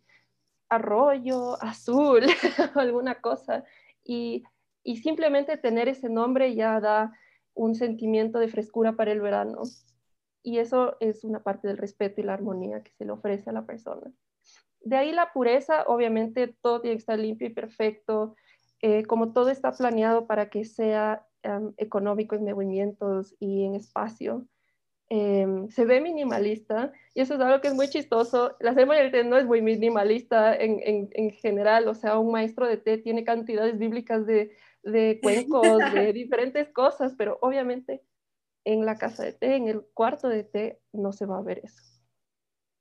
arroyo, 0.69 1.61
azul, 1.61 2.23
alguna 2.75 3.21
cosa. 3.21 3.63
Y, 4.03 4.43
y 4.83 4.97
simplemente 4.97 5.57
tener 5.57 5.87
ese 5.87 6.09
nombre 6.09 6.55
ya 6.55 6.79
da 6.79 7.13
un 7.53 7.75
sentimiento 7.75 8.39
de 8.39 8.47
frescura 8.47 8.93
para 8.93 9.11
el 9.11 9.21
verano 9.21 9.63
y 10.43 10.59
eso 10.59 10.97
es 10.99 11.23
una 11.23 11.43
parte 11.43 11.67
del 11.67 11.77
respeto 11.77 12.21
y 12.21 12.23
la 12.23 12.33
armonía 12.33 12.83
que 12.83 12.91
se 12.93 13.05
le 13.05 13.11
ofrece 13.11 13.49
a 13.49 13.53
la 13.53 13.65
persona. 13.65 14.11
De 14.81 14.95
ahí 14.95 15.11
la 15.11 15.31
pureza, 15.33 15.83
obviamente 15.87 16.55
todo 16.61 16.81
tiene 16.81 16.95
que 16.95 16.99
estar 16.99 17.19
limpio 17.19 17.47
y 17.47 17.53
perfecto, 17.53 18.35
eh, 18.81 19.03
como 19.03 19.33
todo 19.33 19.49
está 19.49 19.71
planeado 19.71 20.25
para 20.25 20.49
que 20.49 20.63
sea 20.63 21.25
económico 21.77 22.35
en 22.35 22.43
movimientos 22.43 23.33
y 23.39 23.63
en 23.63 23.75
espacio. 23.75 24.45
Em, 25.11 25.69
se 25.69 25.85
ve 25.85 26.01
minimalista 26.01 26.91
y 27.15 27.21
eso 27.21 27.33
es 27.33 27.41
algo 27.41 27.61
que 27.61 27.69
es 27.69 27.73
muy 27.73 27.87
chistoso. 27.87 28.55
La 28.59 28.73
ceremonia 28.73 29.01
del 29.01 29.11
té 29.11 29.23
no 29.23 29.37
es 29.37 29.45
muy 29.45 29.61
minimalista 29.61 30.55
en, 30.55 30.79
en, 30.83 31.09
en, 31.13 31.31
general, 31.31 31.87
o 31.87 31.95
sea, 31.95 32.19
un 32.19 32.31
maestro 32.31 32.67
de 32.67 32.77
té 32.77 32.99
tiene 32.99 33.23
cantidades 33.23 33.77
bíblicas 33.77 34.25
de, 34.27 34.51
de 34.83 35.19
cuencos, 35.21 35.79
de 35.93 36.13
diferentes 36.13 36.69
cosas, 36.69 37.15
pero 37.17 37.39
obviamente 37.41 38.03
en 38.73 38.85
la 38.85 38.97
casa 38.97 39.23
de 39.23 39.33
té, 39.33 39.55
en 39.55 39.67
el 39.67 39.81
cuarto 39.95 40.29
de 40.29 40.43
té, 40.43 40.79
no 40.93 41.11
se 41.11 41.25
va 41.25 41.39
a 41.39 41.41
ver 41.41 41.61
eso. 41.63 41.81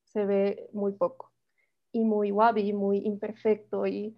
Se 0.04 0.26
ve 0.26 0.68
muy 0.72 0.92
poco 0.92 1.32
y 1.92 2.04
muy 2.04 2.30
wabi, 2.30 2.74
muy 2.74 2.98
imperfecto 2.98 3.86
y, 3.86 4.14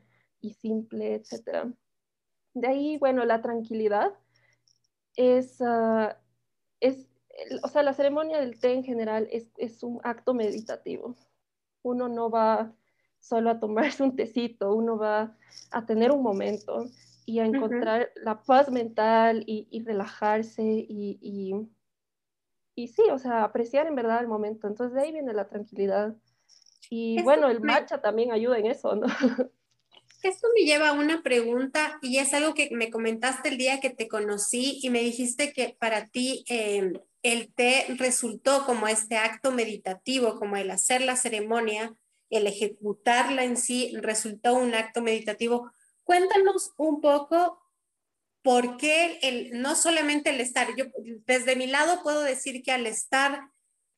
simple, 0.61 1.15
etc. 1.15 1.73
De 2.55 2.67
ahí, 2.67 2.99
bueno, 2.99 3.25
la 3.25 3.41
tranquilidad 3.41 4.13
es, 5.15 5.61
ah, 5.61 6.19
es 6.81 7.07
o 7.63 7.69
sea, 7.69 7.85
la 7.85 7.95
ceremonia 7.95 8.41
del 8.41 8.59
té 8.59 8.73
en 8.73 8.83
general 8.83 9.29
es, 9.31 9.53
es, 9.57 9.85
un 9.85 10.01
acto 10.03 10.35
meditativo. 10.35 11.15
Uno 11.83 12.09
no 12.09 12.31
va 12.31 12.75
solo 13.21 13.51
a 13.51 13.61
tomarse 13.61 14.03
un 14.03 14.17
tecito, 14.17 14.75
uno 14.75 14.99
va 14.99 15.37
a 15.71 15.87
tener 15.87 16.11
un 16.11 16.23
momento 16.23 16.87
y 17.31 17.39
a 17.39 17.47
encontrar 17.47 18.11
la 18.17 18.43
paz 18.43 18.73
mental 18.73 19.45
y, 19.47 19.85
relajarse 19.85 20.65
y, 20.65 21.19
y, 22.75 22.89
sí, 22.89 23.03
o 23.13 23.19
sea, 23.19 23.45
apreciar 23.45 23.87
en 23.87 23.95
verdad 23.95 24.21
el 24.21 24.27
momento. 24.27 24.67
Entonces 24.67 24.97
de 24.97 25.03
ahí 25.03 25.13
viene 25.13 25.33
la 25.33 25.49
tranquilidad. 25.49 26.17
Y 26.91 27.23
bueno, 27.23 27.49
el 27.49 27.61
matcha 27.61 28.01
también 28.01 28.33
ayuda 28.33 28.59
en 28.59 28.67
eso, 28.67 28.97
¿no? 28.97 29.07
Esto 30.25 30.49
me 30.55 30.65
lleva 30.65 30.89
a 30.89 30.93
una 30.93 31.23
pregunta 31.23 32.01
y 32.03 32.19
es 32.19 32.35
algo 32.35 32.53
que 32.53 32.69
me 32.73 32.91
comentaste 32.91 33.49
el 33.49 33.59
día 33.59 33.79
que 33.79 33.91
te 33.91 34.09
conocí 34.09 34.81
y 34.83 34.91
me 34.91 35.01
dijiste 35.01 35.53
que 35.53 35.77
para 35.79 36.09
ti 36.09 36.45
em, 36.49 36.95
el 37.23 37.55
té 37.55 37.87
resultó 37.97 38.67
como 38.67 38.89
este 38.89 39.17
acto 39.17 39.53
meditativo, 39.53 40.35
como 40.35 40.57
el 40.57 40.71
hacer 40.73 41.01
la 41.03 41.15
ceremonia 41.15 41.95
el 42.31 42.47
ejecutarla 42.47 43.45
en 43.45 43.57
sí 43.57 43.93
resultó 44.01 44.55
un 44.55 44.75
acto 44.75 45.03
meditativo. 45.03 45.71
Cuéntanos 46.11 46.73
un 46.77 47.01
poco 47.01 47.63
por 48.43 48.79
qué 48.79 49.21
el, 49.23 49.63
no 49.63 49.77
solamente 49.77 50.31
el 50.31 50.41
estar, 50.41 50.67
yo 50.75 50.87
desde 51.25 51.55
mi 51.55 51.69
lado 51.69 52.03
puedo 52.03 52.23
decir 52.23 52.65
que 52.65 52.73
al 52.73 52.89
estar 52.89 53.53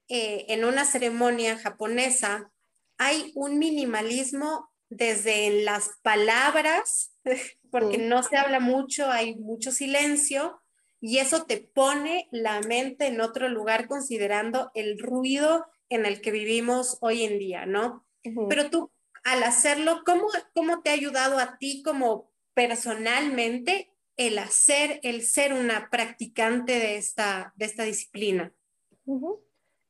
eh, 0.08 0.44
en 0.48 0.66
una 0.66 0.84
ceremonia 0.84 1.56
japonesa 1.56 2.52
hay 2.98 3.32
un 3.34 3.58
minimalismo 3.58 4.70
desde 4.90 5.62
las 5.62 5.88
palabras, 6.02 7.16
porque 7.70 7.96
no 7.96 8.22
se 8.22 8.36
habla 8.36 8.60
mucho, 8.60 9.10
hay 9.10 9.36
mucho 9.36 9.72
silencio, 9.72 10.60
y 11.00 11.16
eso 11.16 11.46
te 11.46 11.62
pone 11.62 12.28
la 12.30 12.60
mente 12.60 13.06
en 13.06 13.22
otro 13.22 13.48
lugar 13.48 13.88
considerando 13.88 14.70
el 14.74 14.98
ruido 14.98 15.64
en 15.88 16.04
el 16.04 16.20
que 16.20 16.30
vivimos 16.30 16.98
hoy 17.00 17.22
en 17.22 17.38
día, 17.38 17.64
¿no? 17.64 18.06
Pero 18.50 18.68
tú, 18.68 18.92
al 19.24 19.42
hacerlo, 19.42 20.02
¿cómo, 20.04 20.26
¿cómo 20.54 20.82
te 20.82 20.90
ha 20.90 20.94
ayudado 20.94 21.38
a 21.38 21.58
ti 21.58 21.82
como 21.82 22.30
personalmente 22.54 23.90
el 24.16 24.38
hacer, 24.38 25.00
el 25.02 25.22
ser 25.22 25.52
una 25.52 25.88
practicante 25.90 26.72
de 26.72 26.96
esta, 26.96 27.52
de 27.56 27.64
esta 27.64 27.84
disciplina? 27.84 28.52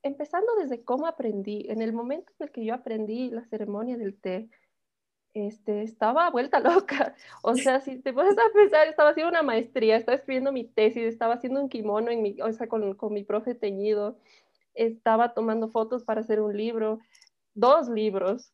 Empezando 0.03 0.55
desde 0.57 0.83
cómo 0.85 1.07
aprendí, 1.07 1.67
en 1.69 1.83
el 1.83 1.93
momento 1.93 2.33
en 2.39 2.47
el 2.47 2.53
que 2.53 2.65
yo 2.65 2.75
aprendí 2.75 3.31
la 3.31 3.45
ceremonia 3.45 3.97
del 3.97 4.19
té, 4.19 4.49
este, 5.35 5.83
estaba 5.83 6.31
vuelta 6.31 6.61
loca. 6.61 7.15
O 7.43 7.55
sea, 7.55 7.81
si 7.81 7.99
te 7.99 8.13
puedes 8.13 8.37
a 8.39 8.53
pensar, 8.53 8.89
estaba 8.89 9.11
haciendo 9.11 9.31
una 9.31 9.43
maestría, 9.43 9.97
estaba 9.97 10.17
escribiendo 10.17 10.53
mi 10.53 10.65
tesis, 10.65 11.05
estaba 11.05 11.35
haciendo 11.35 11.61
un 11.61 11.69
kimono 11.69 12.11
en 12.11 12.23
mi, 12.23 12.41
o 12.41 12.53
sea, 12.53 12.69
con, 12.69 12.95
con 12.95 13.13
mi 13.13 13.25
profe 13.25 13.55
teñido, 13.55 14.19
estaba 14.75 15.35
tomando 15.35 15.69
fotos 15.69 16.05
para 16.05 16.21
hacer 16.21 16.41
un 16.41 16.57
libro, 16.57 16.99
dos 17.55 17.89
libros. 17.89 18.53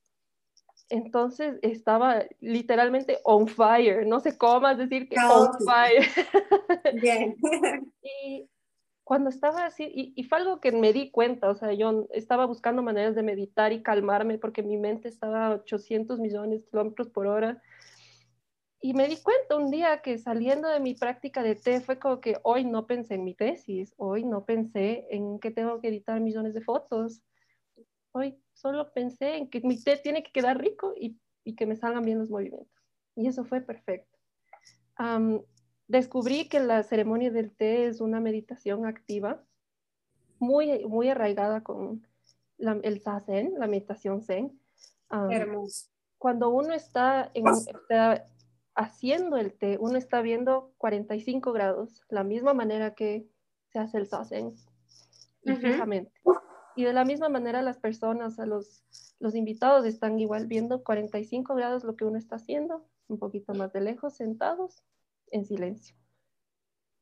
Entonces 0.90 1.59
estaba 1.62 2.24
literalmente 2.40 3.18
on 3.24 3.46
fire, 3.46 4.07
no 4.07 4.20
sé 4.20 4.38
cómo 4.38 4.61
más 4.61 4.79
decir 4.79 5.09
que 5.09 5.16
on 5.18 5.51
fire. 5.64 6.07
Bien. 7.03 7.37
y 8.03 8.48
cuando 9.09 9.31
estaba 9.31 9.64
así, 9.64 10.12
y, 10.14 10.22
fue 10.24 10.37
algo 10.37 10.61
que 10.61 10.70
me 10.70 10.92
di 10.92 11.11
cuenta, 11.11 11.48
o 11.48 11.55
sea, 11.55 11.72
yo 11.72 12.07
estaba 12.12 12.44
buscando 12.44 12.83
maneras 12.83 13.14
de 13.14 13.22
meditar 13.22 13.72
y 13.72 13.83
calmarme 13.83 14.38
porque 14.38 14.62
mi 14.62 14.77
mente 14.77 15.09
estaba 15.09 15.46
a 15.46 15.55
800 15.55 16.20
millones 16.20 16.61
de 16.61 16.70
kilómetros 16.70 17.09
por 17.09 17.27
hora. 17.27 17.62
Y 18.81 18.92
me 18.92 19.09
di 19.09 19.16
cuenta 19.16 19.57
un 19.57 19.70
día 19.70 20.03
que 20.03 20.18
saliendo 20.18 20.68
de 20.68 20.81
mi 20.81 20.94
práctica 20.94 21.42
de 21.42 21.55
té 21.55 21.81
fue 21.81 21.98
como 21.98 22.20
que 22.20 22.37
hoy 22.42 22.64
no 22.64 22.87
pensé 22.87 23.14
en 23.14 23.24
mi 23.24 23.35
tesis, 23.35 23.94
hoy 23.96 24.24
no 24.24 24.44
pensé 24.44 25.07
en 25.11 25.38
que 25.40 25.51
tengo 25.51 25.81
que 25.81 25.88
editar 25.88 26.20
millones 26.20 26.53
de 26.53 26.61
fotos, 26.61 27.22
hoy 28.12 28.38
solo 28.59 28.92
pensé 28.92 29.37
en 29.37 29.51
que 29.51 29.61
mi 29.61 29.83
té 29.83 29.97
tiene 29.97 30.23
que 30.23 30.33
quedar 30.33 30.59
rico 30.59 30.94
y, 30.97 31.18
y 31.44 31.55
que 31.55 31.66
me 31.66 31.77
salgan 31.77 32.05
bien 32.05 32.18
los 32.18 32.31
movimientos. 32.31 32.68
Y 33.14 33.27
eso 33.27 33.44
fue 33.44 33.61
perfecto 33.61 34.18
descubrí 35.88 36.49
que 36.49 36.61
la 36.61 36.83
ceremonia 36.83 37.31
del 37.31 37.51
té 37.51 37.87
es 37.87 38.01
una 38.01 38.21
meditación 38.21 38.87
activa, 38.87 39.42
muy, 40.38 40.85
muy 40.85 41.09
arraigada 41.09 41.62
con 41.62 42.07
el 42.59 43.01
zazen, 43.01 43.55
la 43.59 43.66
meditación 43.66 44.23
zen. 44.23 44.61
Hermoso. 45.11 45.90
Cuando 46.18 46.51
uno 46.51 46.75
está, 46.75 47.33
haciendo 48.75 49.37
el 49.37 49.53
té, 49.55 49.79
uno 49.81 49.97
está 49.97 50.21
viendo 50.21 50.73
45 50.79 51.53
grados, 51.53 52.05
la 52.09 52.23
misma 52.23 52.55
manera 52.55 52.94
que 52.94 53.27
se 53.73 53.79
hace 53.79 53.99
el 53.99 54.07
zazen, 54.07 54.55
y 56.79 56.85
de 56.85 56.93
la 56.93 57.05
misma 57.05 57.29
manera 57.29 57.61
las 57.61 57.77
personas, 57.77 58.38
a 58.38 58.47
los, 58.47 58.85
los 59.19 59.35
invitados 59.35 59.85
están 59.85 60.21
igual 60.21 60.47
viendo 60.47 60.85
45 60.85 61.57
grados 61.57 61.83
lo 61.83 61.97
que 61.97 62.05
uno 62.05 62.17
está 62.17 62.37
haciendo, 62.37 62.87
un 63.09 63.19
poquito 63.19 63.53
más 63.53 63.73
de 63.73 63.81
lejos, 63.81 64.14
sentados 64.14 64.85
en 65.33 65.45
silencio. 65.45 65.97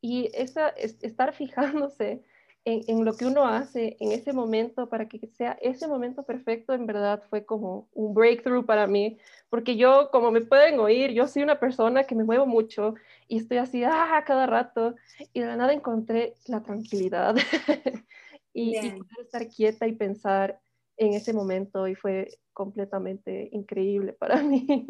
Y 0.00 0.30
esa, 0.32 0.70
estar 0.70 1.34
fijándose 1.34 2.24
en, 2.64 3.04
lo 3.04 3.18
que 3.18 3.26
uno 3.26 3.46
hace 3.46 3.98
en 4.00 4.12
ese 4.12 4.32
momento 4.32 4.88
para 4.88 5.08
que 5.08 5.26
sea 5.26 5.58
ese 5.60 5.86
momento 5.86 6.22
perfecto, 6.22 6.72
en 6.72 6.86
verdad 6.86 7.22
fue 7.28 7.44
como 7.44 7.90
un 7.92 8.14
breakthrough 8.14 8.64
para 8.64 8.86
mí, 8.86 9.18
porque 9.50 9.76
yo, 9.76 10.08
como 10.10 10.30
me 10.30 10.40
pueden 10.40 10.80
oír, 10.80 11.10
yo 11.10 11.28
soy 11.28 11.42
una 11.42 11.60
persona 11.60 12.04
que 12.04 12.14
me 12.14 12.24
muevo 12.24 12.46
mucho 12.46 12.94
y 13.28 13.36
estoy 13.36 13.58
así, 13.58 13.84
ah, 13.84 14.24
cada 14.26 14.46
rato, 14.46 14.94
y 15.34 15.40
de 15.40 15.46
la 15.46 15.56
nada 15.56 15.74
encontré 15.74 16.32
la 16.46 16.62
tranquilidad 16.62 17.36
y, 18.56 18.78
y 18.78 18.90
poder 18.90 19.20
estar 19.20 19.48
quieta 19.48 19.86
y 19.86 19.92
pensar 19.92 20.58
en 20.96 21.12
ese 21.12 21.34
momento 21.34 21.86
y 21.86 21.94
fue 21.94 22.38
completamente 22.54 23.50
increíble 23.52 24.14
para 24.14 24.36
mí. 24.42 24.86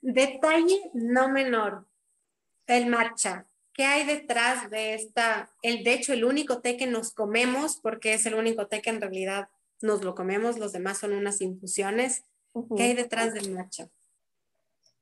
Detalle 0.00 0.90
no 0.94 1.28
menor, 1.28 1.86
el 2.66 2.86
matcha. 2.86 3.46
¿Qué 3.72 3.84
hay 3.84 4.06
detrás 4.06 4.70
de 4.70 4.94
esta? 4.94 5.50
El, 5.62 5.82
de 5.82 5.94
hecho, 5.94 6.12
el 6.12 6.24
único 6.24 6.60
té 6.60 6.76
que 6.76 6.86
nos 6.86 7.12
comemos, 7.12 7.76
porque 7.76 8.14
es 8.14 8.26
el 8.26 8.34
único 8.34 8.68
té 8.68 8.80
que 8.80 8.90
en 8.90 9.00
realidad 9.00 9.48
nos 9.82 10.04
lo 10.04 10.14
comemos, 10.14 10.58
los 10.58 10.72
demás 10.72 10.98
son 10.98 11.12
unas 11.12 11.40
infusiones. 11.40 12.24
¿Qué 12.76 12.82
hay 12.82 12.94
detrás 12.94 13.34
del 13.34 13.52
matcha? 13.52 13.88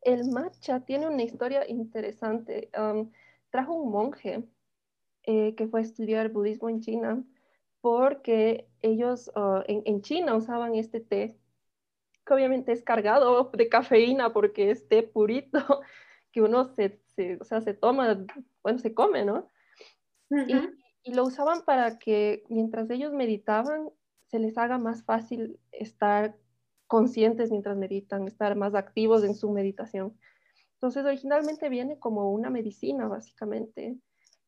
El 0.03 0.31
matcha 0.31 0.81
tiene 0.81 1.09
una 1.09 1.23
historia 1.23 1.67
interesante. 1.69 2.71
Um, 2.79 3.11
trajo 3.51 3.75
un 3.75 3.91
monje 3.91 4.45
eh, 5.27 5.55
que 5.55 5.69
fue 5.69 5.81
a 5.81 5.83
estudiar 5.83 6.31
budismo 6.31 6.69
en 6.69 6.81
China 6.81 7.25
porque 7.81 8.69
ellos 8.81 9.31
uh, 9.37 9.63
en, 9.67 10.03
China 10.03 10.35
usaban 10.35 10.75
este 10.75 11.01
té 11.01 11.39
que 12.25 12.35
obviamente 12.35 12.73
es 12.73 12.83
cargado 12.83 13.51
de 13.53 13.69
cafeína 13.69 14.33
porque 14.33 14.71
es 14.71 14.89
té 14.89 15.03
purito 15.03 15.61
que 16.33 16.43
uno 16.43 16.65
se, 16.65 17.01
o 17.41 17.45
sea, 17.45 17.61
se 17.61 17.75
toma, 17.75 18.25
bueno, 18.63 18.79
se 18.79 18.95
come, 18.95 19.25
¿no? 19.25 19.51
y, 20.31 20.55
y, 21.05 21.15
lo 21.15 21.25
usaban 21.25 21.63
para 21.63 21.99
que 21.99 22.43
mientras 22.49 22.91
ellos 22.91 23.13
meditaban, 23.13 23.91
se 24.27 24.41
les 24.41 24.59
haga 24.59 24.79
más 24.79 25.05
fácil 25.05 25.61
estar 25.71 26.37
conscientes 26.87 27.51
mientras 27.51 27.77
meditan, 27.77 28.27
estar 28.27 28.57
más 28.57 28.75
activos 28.75 29.23
en 29.25 29.35
su 29.35 29.51
meditación. 29.53 30.19
Entonces, 30.75 31.05
originalmente 31.05 31.69
viene 31.69 31.99
como 31.99 32.31
una 32.33 32.51
medicina, 32.51 33.09
básicamente. 33.09 33.97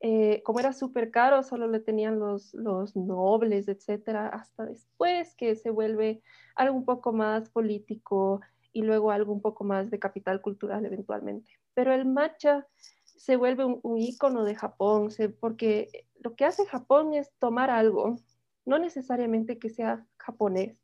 Eh, 0.00 0.42
como 0.44 0.60
era 0.60 0.72
súper 0.72 1.10
caro, 1.10 1.42
solo 1.42 1.66
le 1.66 1.80
tenían 1.80 2.20
los, 2.20 2.54
nobles, 2.94 3.66
etcétera, 3.66 4.28
hasta 4.28 4.64
después 4.64 5.34
que 5.34 5.56
se 5.56 5.70
vuelve 5.70 6.22
algo 6.54 6.76
un 6.76 6.84
poco 6.84 7.12
más 7.12 7.50
político 7.50 8.40
y 8.72 8.82
luego 8.82 9.10
algo 9.10 9.32
un 9.32 9.40
poco 9.40 9.64
más 9.64 9.90
de 9.90 9.98
capital 9.98 10.40
cultural 10.40 10.86
eventualmente. 10.86 11.50
Pero 11.74 11.92
el 11.92 12.04
matcha 12.04 12.66
se 13.04 13.36
vuelve 13.36 13.64
un, 13.64 13.80
un 13.82 13.98
ícono 13.98 14.44
de 14.44 14.54
Japón, 14.54 15.08
porque 15.40 16.06
lo 16.20 16.36
que 16.36 16.44
hace 16.44 16.64
Japón 16.66 17.14
es 17.14 17.32
tomar 17.38 17.70
algo, 17.70 18.18
no 18.64 18.78
necesariamente 18.78 19.58
que 19.58 19.70
sea 19.70 20.06
japonés, 20.16 20.76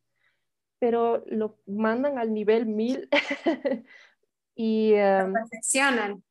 pero 0.81 1.24
lo 1.27 1.59
mandan 1.66 2.18
al 2.18 2.33
nivel 2.33 2.66
mil 2.66 3.09
y... 4.57 4.94
Um, 4.94 5.33
perfeccionan. 5.33 6.22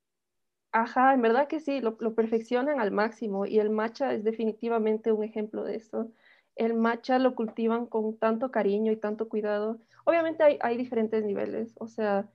Ajá, 0.75 1.13
en 1.13 1.21
verdad 1.21 1.47
que 1.47 1.59
sí, 1.59 1.81
lo, 1.81 1.95
perfeccionan 2.15 2.79
al 2.79 2.89
máximo 2.91 3.45
y 3.45 3.59
el 3.59 3.69
matcha 3.69 4.11
es 4.13 4.23
definitivamente 4.23 5.11
un 5.11 5.23
ejemplo 5.23 5.63
de 5.63 5.75
eso. 5.75 6.11
El 6.55 6.73
matcha 6.73 7.19
lo 7.19 7.35
cultivan 7.35 7.85
con 7.85 8.17
tanto 8.17 8.49
cariño 8.49 8.91
y 8.91 8.97
tanto 8.97 9.29
cuidado. 9.29 9.79
Obviamente 10.03 10.43
hay, 10.59 10.77
diferentes 10.77 11.23
niveles, 11.23 11.75
o 11.79 11.87
sea, 11.87 12.27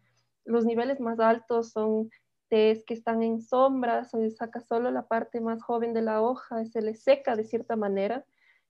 los 0.45 0.65
niveles 0.65 1.01
más 1.01 1.19
altos 1.19 1.71
son 1.73 2.11
tés 2.49 2.85
que 2.85 2.95
están 2.95 3.25
en 3.25 3.41
sombra, 3.41 4.05
se 4.05 4.31
saca 4.31 4.61
solo 4.61 4.91
la 4.93 5.09
parte 5.09 5.41
más 5.41 5.61
joven 5.61 5.93
de 5.93 6.03
la 6.03 6.23
hoja, 6.23 6.65
se 6.65 6.81
le 6.81 6.95
seca 6.95 7.35
de 7.35 7.45
cierta 7.45 7.75
manera, 7.75 8.25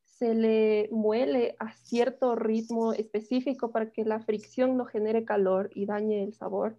se 0.04 0.34
le 0.34 0.88
muele 0.92 1.56
a 1.58 1.72
cierto 1.72 2.34
ritmo 2.36 2.94
específico 2.94 3.70
para 3.70 3.90
que 3.92 4.04
la 4.04 4.20
fricción 4.20 4.78
no 4.78 4.86
genere 4.86 5.26
calor 5.26 5.70
y 5.74 5.84
dañe 5.84 6.24
el 6.24 6.32
sabor 6.32 6.78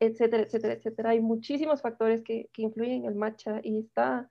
etcétera, 0.00 0.42
etcétera, 0.42 0.74
etcétera. 0.74 1.10
Hay 1.10 1.20
muchísimos 1.20 1.82
factores 1.82 2.22
que, 2.22 2.48
que 2.52 2.62
influyen 2.62 3.04
en 3.04 3.04
el 3.06 3.14
matcha 3.14 3.60
y 3.62 3.78
está 3.78 4.30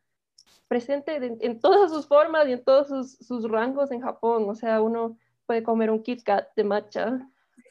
presente 0.67 1.15
en, 1.15 1.59
todas 1.59 1.91
sus 1.91 2.07
formas 2.07 2.47
y 2.47 2.53
en 2.53 2.63
todos 2.63 2.87
sus, 2.87 3.25
sus, 3.25 3.49
rangos 3.49 3.91
en 3.91 4.01
Japón. 4.01 4.49
O 4.49 4.55
sea, 4.55 4.81
uno 4.81 5.17
puede 5.45 5.63
comer 5.63 5.89
un 5.89 6.03
Kit 6.03 6.23
Kat 6.23 6.47
de 6.55 6.63
matcha 6.63 7.27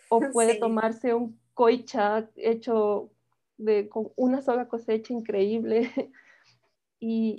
o 0.09 0.21
puede 0.33 0.57
tomarse 0.57 1.15
un 1.15 1.39
koicha 1.55 2.29
hecho 2.37 3.11
de, 3.59 3.89
con 3.89 4.13
una 4.17 4.43
sola 4.43 4.69
cosecha 4.69 5.13
increíble. 5.13 5.91
y, 7.01 7.39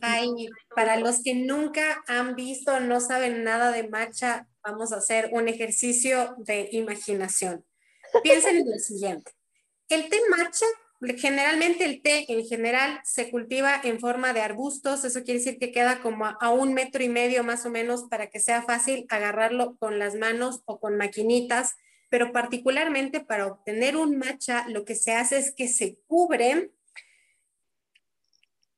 para 0.76 1.00
los 1.00 1.24
que 1.24 1.36
nunca 1.36 2.04
han 2.08 2.36
visto, 2.36 2.80
no 2.80 3.00
saben 3.00 3.44
nada 3.44 3.72
de 3.72 3.88
matcha, 3.88 4.48
vamos 4.64 4.92
a 4.92 4.98
hacer 4.98 5.30
un 5.34 5.48
ejercicio 5.48 6.36
de 6.38 6.70
imaginación. 6.72 7.64
Piensen 8.24 8.58
en 8.58 8.72
lo 8.72 8.78
siguiente. 8.78 9.37
El 9.90 10.10
té 10.10 10.20
matcha 10.30 10.66
Generalmente 11.00 11.86
el 11.86 12.02
té 12.02 12.26
en 12.28 12.44
general 12.44 13.00
se 13.04 13.30
cultiva 13.30 13.80
en 13.84 14.00
forma 14.00 14.34
de 14.34 14.42
arbustos, 14.42 15.06
eso 15.06 15.24
quiere 15.24 15.40
decir 15.40 15.60
que 15.60 15.72
queda 15.72 16.02
como 16.02 16.26
a, 16.26 16.50
un 16.50 16.74
metro 16.74 17.04
y 17.04 17.10
medio 17.10 17.44
más 17.44 17.68
o 17.68 17.70
menos 17.70 18.06
para 18.10 18.32
que 18.32 18.40
sea 18.40 18.64
fácil 18.64 19.06
agarrarlo 19.10 19.78
con 19.78 20.00
las 20.00 20.16
manos 20.16 20.64
o 20.66 20.80
con 20.80 20.98
maquinitas, 20.98 21.76
pero 22.10 22.32
particularmente 22.32 23.20
para 23.20 23.46
obtener 23.46 23.96
un 23.96 24.18
matcha 24.18 24.68
lo 24.70 24.86
que 24.86 24.96
se 24.96 25.14
hace 25.14 25.38
es 25.38 25.54
que 25.54 25.68
se 25.68 26.00
cubre 26.08 26.72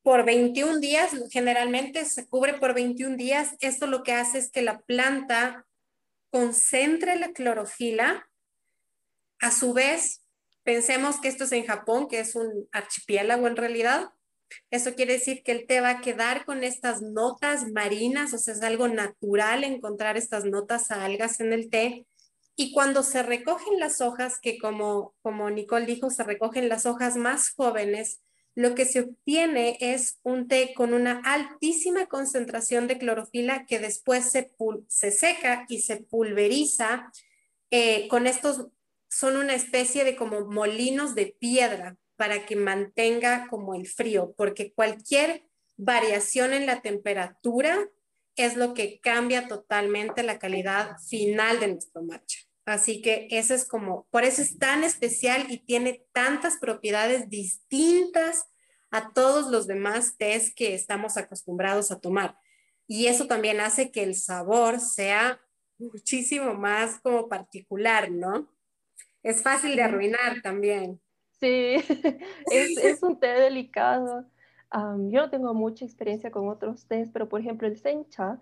por 0.04 0.26
21 0.26 0.80
días, 0.80 1.12
generalmente 1.32 2.04
se 2.04 2.28
cubre 2.28 2.56
por 2.56 2.74
21 2.74 3.16
días. 3.16 3.56
Esto 3.62 3.88
lo 3.88 4.04
que 4.04 4.14
hace 4.14 4.40
es 4.40 4.52
que 4.52 4.62
la 4.62 4.80
planta 4.80 5.66
concentre 6.32 7.16
la 7.16 7.32
clorofila, 7.32 8.30
a 9.40 9.52
su 9.52 9.74
vez 9.74 10.19
Pensemos 10.70 11.20
que 11.20 11.30
esto 11.30 11.46
es 11.46 11.52
en 11.54 11.66
Japón, 11.66 12.08
que 12.08 12.20
es 12.20 12.36
un 12.36 12.70
archipiélago 12.72 13.48
en 13.48 13.56
realidad. 13.56 14.12
Eso 14.70 14.94
quiere 14.94 15.14
decir 15.14 15.42
que 15.42 15.52
el 15.52 15.66
té 15.66 15.82
va 15.82 15.90
a 15.90 16.02
quedar 16.02 16.46
con 16.46 16.64
estas 16.64 17.02
notas 17.02 17.72
marinas, 17.72 18.36
o 18.36 18.38
sea, 18.38 18.54
es 18.54 18.62
algo 18.62 18.88
natural 18.88 19.64
encontrar 19.64 20.16
estas 20.16 20.46
notas 20.46 20.92
a 20.92 21.06
algas 21.06 21.40
en 21.40 21.54
el 21.54 21.72
té. 21.72 22.06
Y 22.56 22.72
cuando 22.72 23.02
se 23.02 23.24
recogen 23.24 23.80
las 23.80 24.00
hojas, 24.00 24.38
que 24.40 24.60
como, 24.60 25.16
como 25.24 25.50
Nicole 25.50 25.88
dijo, 25.88 26.12
se 26.12 26.24
recogen 26.24 26.70
las 26.70 26.86
hojas 26.86 27.16
más 27.16 27.50
jóvenes, 27.50 28.22
lo 28.54 28.76
que 28.76 28.86
se 28.86 29.00
obtiene 29.00 29.76
es 29.80 30.20
un 30.22 30.48
té 30.48 30.76
con 30.76 30.94
una 30.94 31.20
altísima 31.26 32.06
concentración 32.06 32.86
de 32.86 33.00
clorofila 33.00 33.66
que 33.66 33.80
después 33.80 34.30
se, 34.30 34.52
se 34.88 35.10
seca 35.10 35.66
y 35.68 35.82
se 35.82 35.98
pulveriza 35.98 37.12
eh, 37.72 38.08
con 38.08 38.28
estos 38.28 38.68
son 39.10 39.38
una 39.38 39.56
especie 39.56 40.04
de 40.04 40.16
como 40.16 40.46
molinos 40.46 41.16
de 41.16 41.36
piedra 41.40 41.98
para 42.16 42.46
que 42.46 42.56
mantenga 42.56 43.48
como 43.50 43.76
el 43.76 43.88
frío, 43.88 44.34
porque 44.38 44.74
cualquier 44.74 45.46
variación 45.78 46.54
en 46.54 46.66
la 46.66 46.82
temperatura 46.82 47.90
es 48.36 48.56
lo 48.56 48.74
que 48.74 49.00
cambia 49.00 49.48
totalmente 49.48 50.24
la 50.24 50.40
calidad 50.40 50.98
final 51.08 51.60
de 51.60 51.70
nuestro 51.70 52.04
matcha. 52.04 52.40
Así 52.66 53.02
que 53.02 53.28
ese 53.32 53.56
es 53.56 53.68
como, 53.68 54.06
por 54.12 54.24
eso 54.24 54.42
es 54.42 54.58
tan 54.60 54.84
especial 54.84 55.48
y 55.50 55.58
tiene 55.58 56.06
tantas 56.14 56.58
propiedades 56.58 57.30
distintas 57.30 58.46
a 58.92 59.12
todos 59.14 59.50
los 59.52 59.66
demás 59.66 60.16
tés 60.18 60.54
que 60.54 60.76
estamos 60.76 61.18
acostumbrados 61.18 61.92
a 61.92 62.00
tomar. 62.00 62.38
Y 62.88 63.08
eso 63.08 63.28
también 63.28 63.60
hace 63.60 63.92
que 63.92 64.04
el 64.04 64.16
sabor 64.16 64.80
sea 64.80 65.42
muchísimo 65.78 66.54
más 66.54 67.00
como 67.00 67.28
particular, 67.30 68.12
¿no? 68.12 68.52
Es 69.24 69.44
fácil 69.44 69.76
de 69.76 69.84
arruinar 69.84 70.42
también. 70.42 71.00
Sí, 71.42 71.78
es, 72.52 73.02
un 73.02 73.18
té 73.18 73.28
delicado. 73.28 74.26
yo 74.74 75.22
no 75.22 75.30
tengo 75.30 75.54
mucha 75.54 75.86
experiencia 75.86 76.32
con 76.32 76.50
otros 76.50 76.86
tés, 76.86 77.10
pero 77.14 77.30
por 77.30 77.40
ejemplo 77.40 77.66
el 77.66 77.78
sencha 77.78 78.42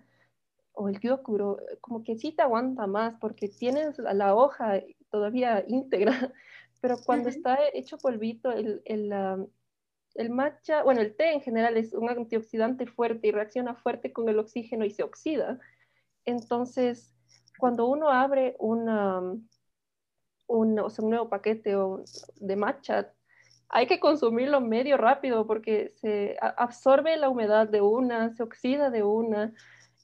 o 0.72 0.88
el 0.88 0.98
gyokuro, 0.98 1.58
como 1.80 2.02
que 2.02 2.16
sí 2.16 2.32
te 2.32 2.42
aguanta 2.42 2.88
más 2.88 3.14
porque 3.20 3.48
tienes 3.48 3.98
la, 3.98 4.34
hoja 4.34 4.82
todavía 5.10 5.64
íntegra, 5.68 6.10
pero 6.80 6.96
cuando 7.06 7.28
está 7.28 7.60
hecho 7.72 7.98
polvito, 7.98 8.50
el, 8.50 8.82
el, 8.84 9.12
el 10.14 10.30
matcha, 10.30 10.82
bueno, 10.82 11.00
el 11.00 11.14
té 11.14 11.34
en 11.34 11.40
general 11.40 11.76
es 11.76 11.94
un 11.94 12.10
antioxidante 12.10 12.88
fuerte 12.88 13.28
y 13.28 13.30
reacciona 13.30 13.76
fuerte 13.76 14.12
con 14.12 14.28
el 14.28 14.40
oxígeno 14.40 14.84
y 14.84 14.90
se 14.90 15.04
oxida. 15.04 15.60
Entonces, 16.24 17.14
cuando 17.58 17.86
uno 17.86 18.10
abre 18.10 18.56
una, 18.58 19.22
un, 20.48 20.78
o 20.78 20.88
un 20.98 21.10
nuevo 21.10 21.28
paquete 21.28 21.76
de 22.36 22.56
matcha, 22.56 23.12
hay 23.68 23.86
que 23.86 24.00
consumirlo 24.00 24.60
medio 24.60 24.96
rápido 24.96 25.46
porque 25.46 25.92
se 26.00 26.36
absorbe 26.40 27.16
la 27.16 27.28
humedad 27.28 27.68
de 27.68 27.82
una, 27.82 28.34
se 28.34 28.42
oxida 28.42 28.90
de 28.90 29.02
una 29.02 29.54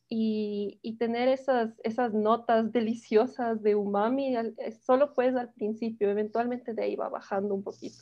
y, 0.09 0.79
y 0.83 0.97
tener 0.99 1.29
esas, 1.29 1.71
esas 1.83 2.13
notas 2.13 2.71
deliciosas 2.73 3.63
de 3.63 3.75
umami 3.75 4.37
solo 4.85 5.15
puedes 5.15 5.35
al 5.35 5.53
principio, 5.55 6.11
eventualmente 6.11 6.75
de 6.75 6.85
ahí 6.85 6.95
va 6.95 7.09
bajando 7.09 7.55
un 7.55 7.65
poquito. 7.65 7.97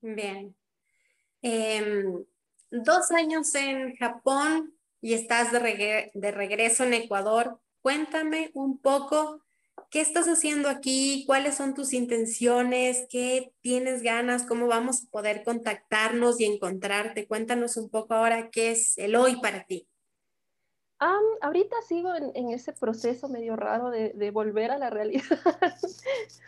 Bien. 0.00 0.56
Em, 1.42 2.24
dos 2.70 3.10
años 3.10 3.54
en 3.54 3.94
Japón 3.96 4.74
y 5.02 5.12
estás 5.12 5.52
de, 5.52 6.10
de 6.14 6.30
regreso 6.30 6.84
en 6.84 6.94
Ecuador. 6.94 7.60
Cuéntame 7.82 8.50
un 8.54 8.78
poco 8.78 9.42
¿Qué 9.90 10.00
estás 10.00 10.28
haciendo 10.28 10.68
aquí? 10.68 11.24
¿Cuáles 11.26 11.56
son 11.56 11.74
tus 11.74 11.92
intenciones? 11.92 13.08
¿Qué 13.10 13.52
tienes 13.60 14.02
ganas? 14.02 14.46
¿Cómo 14.46 14.68
vamos 14.68 15.02
a 15.02 15.10
poder 15.10 15.42
contactarnos 15.42 16.38
y 16.38 16.44
encontrarte? 16.44 17.26
Cuéntanos 17.26 17.76
un 17.76 17.90
poco 17.90 18.14
ahora 18.14 18.50
qué 18.50 18.70
es 18.70 18.96
el 18.98 19.16
hoy 19.16 19.40
para 19.40 19.64
ti. 19.64 19.88
ahorita 21.40 21.74
sigo 21.88 22.14
en, 22.14 22.50
ese 22.50 22.72
proceso 22.72 23.28
medio 23.28 23.56
raro 23.56 23.90
de, 23.90 24.30
volver 24.30 24.70
a 24.70 24.78
la 24.78 24.90
realidad. 24.90 25.24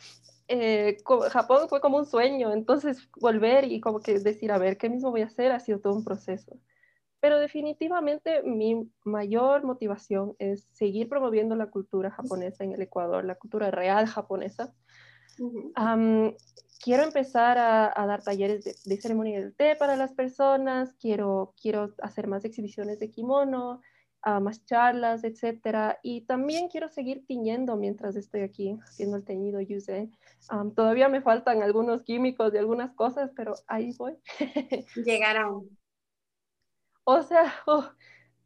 Eh, 0.48 0.98
Japón 1.30 1.66
fue 1.70 1.80
como 1.80 1.96
un 1.96 2.04
sueño, 2.04 2.52
entonces 2.52 3.08
volver 3.16 3.64
y 3.64 3.80
como 3.80 4.00
que 4.00 4.18
decir, 4.18 4.52
a 4.52 4.58
ver, 4.58 4.76
¿qué 4.76 4.90
mismo 4.90 5.10
voy 5.10 5.22
a 5.22 5.26
hacer? 5.26 5.50
Ha 5.50 5.60
sido 5.60 5.80
todo 5.80 5.94
un 5.94 6.04
proceso. 6.04 6.58
Pero 7.22 7.38
definitivamente 7.38 8.42
mi 8.42 8.90
mayor 9.04 9.62
motivación 9.62 10.34
es 10.40 10.66
seguir 10.72 11.08
promoviendo 11.08 11.54
la 11.54 11.70
cultura 11.70 12.10
japonesa 12.10 12.64
en 12.64 12.72
el 12.72 12.82
Ecuador, 12.82 13.24
la 13.24 13.36
cultura 13.36 13.70
real 13.70 14.08
japonesa. 14.08 14.74
quiero 16.82 17.04
empezar 17.04 17.58
a, 17.58 18.06
dar 18.08 18.24
talleres 18.24 18.64
de, 18.64 18.96
ceremonia 18.96 19.38
del 19.38 19.54
té 19.54 19.76
para 19.76 19.94
las 19.94 20.12
personas, 20.12 20.94
quiero, 20.94 21.54
quiero 21.62 21.94
hacer 22.02 22.26
más 22.26 22.44
exhibiciones 22.44 22.98
de 22.98 23.12
kimono, 23.12 23.80
más 24.40 24.64
charlas, 24.64 25.22
etc. 25.22 25.98
Y 26.02 26.22
también 26.22 26.66
quiero 26.66 26.88
seguir 26.88 27.24
tiñendo 27.24 27.76
mientras 27.76 28.16
estoy 28.16 28.40
aquí 28.40 28.76
haciendo 28.82 29.16
el 29.16 29.24
teñido 29.24 29.60
Yuse. 29.60 30.10
todavía 30.74 31.08
me 31.08 31.22
faltan 31.22 31.62
algunos 31.62 32.02
químicos 32.02 32.52
y 32.52 32.58
algunas 32.58 32.92
cosas, 32.94 33.30
pero 33.36 33.54
ahí 33.68 33.94
voy. 33.96 34.16
Llegarán. 35.06 35.68
O 37.04 37.22
sea, 37.22 37.52
oh, 37.66 37.84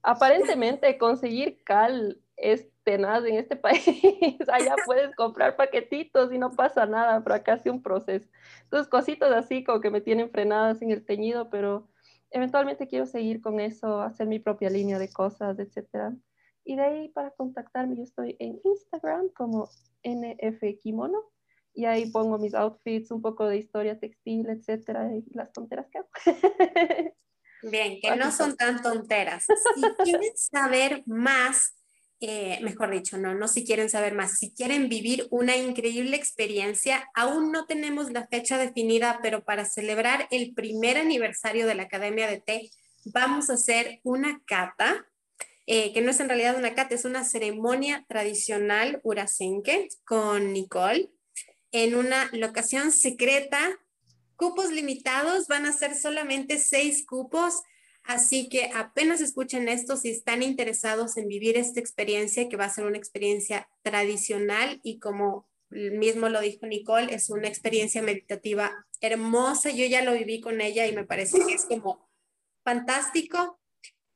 aparentemente 0.03 0.99
conseguir 0.99 1.63
cal 1.65 2.21
es 2.37 2.69
tenaz 2.85 3.25
en 3.25 3.37
este 3.37 3.57
país. 3.57 4.39
Allá 4.49 4.77
puedes 4.85 5.15
comprar 5.17 5.57
paquetitos 5.57 6.33
y 6.33 6.39
no 6.39 6.51
pasa 6.51 6.87
nada, 6.87 7.23
pero 7.23 7.35
acá 7.35 7.55
hace 7.55 7.71
un 7.71 7.83
proceso. 7.83 8.29
Entonces, 8.65 8.89
cositas 8.89 9.33
así 9.33 9.65
como 9.65 9.81
que 9.81 9.91
me 9.91 10.01
tienen 10.01 10.31
frenadas 10.31 10.83
en 10.83 10.91
el 10.91 11.05
teñido, 11.05 11.51
pero 11.51 11.89
eventualmente 12.31 12.87
quiero 12.87 13.07
seguir 13.07 13.41
con 13.41 13.61
eso, 13.61 14.01
hacer 14.01 14.27
mi 14.27 14.39
propia 14.39 14.71
línea 14.71 14.99
de 14.99 15.13
cosas, 15.13 15.59
etc. 15.59 16.15
Y 16.65 16.77
de 16.77 16.83
ahí 16.83 17.09
para 17.09 17.31
contactarme, 17.31 17.97
yo 17.97 18.03
estoy 18.03 18.37
en 18.39 18.61
Instagram 18.65 19.29
como 19.31 19.69
NF 20.03 20.63
Kimono 20.81 21.23
y 21.75 21.85
ahí 21.85 22.11
pongo 22.11 22.39
mis 22.39 22.55
outfits, 22.55 23.11
un 23.11 23.21
poco 23.21 23.47
de 23.47 23.59
historia 23.59 23.99
textil, 23.99 24.49
etcétera, 24.49 25.15
y 25.15 25.25
las 25.35 25.53
tonteras 25.53 25.87
que 25.91 25.99
hago. 25.99 26.09
Bien, 27.71 28.01
que 28.01 28.15
no 28.15 28.31
son 28.31 28.57
tan 28.57 28.81
tonteras. 28.81 29.45
Si 29.75 29.83
quieren 30.05 30.37
saber 30.37 31.03
más, 31.07 31.75
eh, 32.21 32.61
mejor 32.63 32.93
dicho, 32.93 33.19
no, 33.19 33.35
no 33.35 33.49
si 33.49 33.65
quieren 33.65 33.91
saber 33.91 34.15
más, 34.15 34.39
si 34.39 34.55
quieren 34.55 34.89
vivir 34.89 35.27
una 35.31 35.57
increíble 35.57 36.17
experiencia, 36.17 37.09
aún 37.15 37.51
no 37.51 37.67
tenemos 37.67 38.13
la 38.13 38.29
fecha 38.29 38.57
definida, 38.57 39.19
pero 39.21 39.45
para 39.45 39.65
celebrar 39.65 40.29
el 40.31 40.55
primer 40.55 40.97
aniversario 40.97 41.67
de 41.67 41.75
la 41.75 41.85
Academia 41.85 42.29
de 42.29 42.41
Té, 42.41 42.71
vamos 43.05 43.51
a 43.51 43.55
hacer 43.55 44.01
una 44.05 44.41
cata, 44.47 45.05
eh, 45.67 45.93
que 45.93 46.03
no 46.03 46.13
es 46.13 46.21
en 46.21 46.29
realidad 46.29 46.57
una 46.57 46.75
cata, 46.75 46.95
es 46.95 47.05
una 47.05 47.25
ceremonia 47.25 48.05
tradicional 48.09 49.01
urasenque 49.03 49.89
con 50.05 50.53
Nicole 50.53 51.11
en 51.73 51.97
una 51.97 52.31
locación 52.33 52.93
secreta 52.93 53.77
Cupos 54.37 54.71
limitados, 54.71 55.49
van 55.49 55.67
a 55.67 55.73
ser 55.73 55.95
solamente 55.95 56.59
seis 56.59 57.05
cupos, 57.07 57.63
así 58.03 58.49
que 58.49 58.71
apenas 58.75 59.21
escuchen 59.21 59.69
esto 59.69 59.97
si 59.97 60.11
están 60.11 60.43
interesados 60.43 61.17
en 61.17 61.29
vivir 61.29 61.57
esta 61.57 61.81
experiencia, 61.81 62.49
que 62.49 62.57
va 62.57 62.67
a 62.67 62.75
ser 62.75 62.85
una 62.85 62.99
experiencia 62.99 63.69
tradicional 63.83 64.81
y 64.83 64.99
como 64.99 65.49
mismo 65.71 66.29
lo 66.29 66.41
dijo 66.41 66.67
Nicole, 66.67 67.15
es 67.15 67.31
una 67.31 67.49
experiencia 67.49 68.03
meditativa 68.03 68.87
hermosa. 69.01 69.71
Yo 69.71 69.85
ya 69.87 70.03
lo 70.03 70.13
viví 70.13 70.41
con 70.41 70.61
ella 70.61 70.87
y 70.87 70.95
me 70.95 71.05
parece 71.05 71.39
que 71.47 71.55
es 71.55 71.65
como 71.65 72.09
fantástico. 72.65 73.59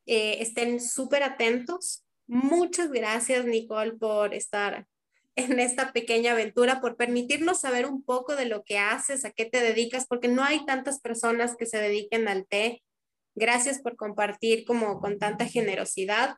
Eh, 0.06 0.38
estén 0.40 0.80
súper 0.80 1.22
atentos. 1.22 2.04
Muchas 2.26 2.90
gracias, 2.90 3.44
Nicole, 3.44 3.92
por 3.92 4.34
estar 4.34 4.86
en 5.44 5.60
esta 5.60 5.92
pequeña 5.92 6.32
aventura, 6.32 6.80
por 6.80 6.96
permitirnos 6.96 7.60
saber 7.60 7.86
un 7.86 8.02
poco 8.02 8.36
de 8.36 8.46
lo 8.46 8.64
que 8.64 8.78
haces, 8.78 9.24
a 9.24 9.30
qué 9.30 9.44
te 9.44 9.60
dedicas, 9.60 10.06
porque 10.06 10.28
no 10.28 10.42
hay 10.42 10.64
tantas 10.66 11.00
personas 11.00 11.56
que 11.56 11.66
se 11.66 11.78
dediquen 11.78 12.28
al 12.28 12.46
té. 12.46 12.82
Gracias 13.34 13.80
por 13.80 13.96
compartir 13.96 14.64
como 14.64 15.00
con 15.00 15.18
tanta 15.18 15.46
generosidad 15.46 16.36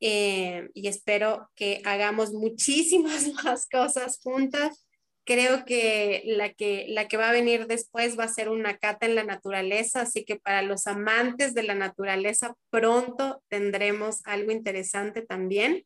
eh, 0.00 0.68
y 0.74 0.88
espero 0.88 1.48
que 1.54 1.80
hagamos 1.84 2.32
muchísimas 2.32 3.28
más 3.44 3.68
cosas 3.68 4.18
juntas 4.22 4.86
Creo 5.26 5.64
que 5.64 6.22
la, 6.24 6.54
que 6.54 6.86
la 6.88 7.08
que 7.08 7.16
va 7.16 7.30
a 7.30 7.32
venir 7.32 7.66
después 7.66 8.16
va 8.16 8.22
a 8.22 8.28
ser 8.28 8.48
una 8.48 8.78
cata 8.78 9.06
en 9.06 9.16
la 9.16 9.24
naturaleza, 9.24 10.02
así 10.02 10.24
que 10.24 10.36
para 10.36 10.62
los 10.62 10.86
amantes 10.86 11.52
de 11.52 11.64
la 11.64 11.74
naturaleza 11.74 12.54
pronto 12.70 13.42
tendremos 13.48 14.24
algo 14.24 14.52
interesante 14.52 15.22
también. 15.22 15.84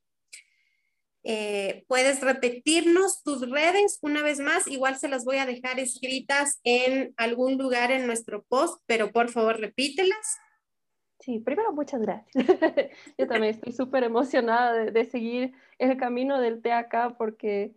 Eh, 1.23 1.85
puedes 1.87 2.21
repetirnos 2.21 3.23
tus 3.23 3.49
redes 3.51 3.99
una 4.01 4.23
vez 4.23 4.41
más, 4.41 4.67
igual 4.67 4.97
se 4.97 5.09
las 5.09 5.25
voy 5.25 5.37
a 5.37 5.47
dejar 5.47 5.79
escritas 5.79 6.61
en 6.65 7.13
algún 7.17 7.59
lugar 7.59 7.91
en 7.91 8.07
nuestro 8.07 8.43
post, 8.43 8.83
pero 8.87 9.13
por 9.13 9.29
favor 9.29 9.61
repítelas. 9.61 10.39
Sí, 11.19 11.39
primero 11.39 11.73
muchas 11.73 12.01
gracias. 12.01 12.33
Yo 13.19 13.27
también 13.27 13.55
estoy 13.55 13.73
súper 13.73 14.05
emocionada 14.05 14.73
de, 14.73 14.91
de, 14.91 15.05
seguir 15.05 15.53
el 15.79 15.99
camino 15.99 16.41
del 16.41 16.63
té 16.63 16.73
acá 16.73 17.15
porque 17.19 17.75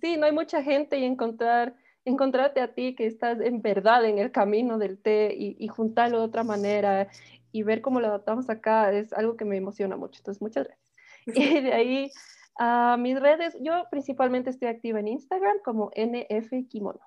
sí, 0.00 0.16
no 0.16 0.26
hay 0.26 0.32
mucha 0.32 0.62
gente 0.62 0.96
y 0.98 1.04
encontrar, 1.04 1.74
encontrarte 2.04 2.60
a 2.60 2.74
ti 2.74 2.94
que 2.94 3.06
estás 3.06 3.40
en 3.40 3.60
verdad 3.60 4.04
en 4.04 4.18
el 4.18 4.30
camino 4.30 4.78
del 4.78 4.98
té 4.98 5.34
y, 5.36 5.56
y 5.58 5.66
juntarlo 5.66 6.20
de 6.20 6.26
otra 6.26 6.44
manera 6.44 7.08
y 7.50 7.64
ver 7.64 7.80
cómo 7.80 8.00
lo 8.00 8.06
adaptamos 8.06 8.48
acá 8.48 8.92
es 8.92 9.12
algo 9.12 9.36
que 9.36 9.44
me 9.44 9.56
emociona 9.56 9.96
mucho. 9.96 10.20
Entonces, 10.20 10.40
muchas 10.40 10.66
gracias. 10.66 10.84
Y 11.26 11.60
de 11.62 11.72
ahí 11.72 12.10
a 12.56 12.96
mis 12.96 13.18
redes, 13.18 13.56
yo 13.60 13.84
principalmente 13.90 14.50
estoy 14.50 14.68
activa 14.68 15.00
en 15.00 15.08
Instagram 15.08 15.58
como 15.64 15.90
NF 15.94 16.68
Kimono. 16.68 17.00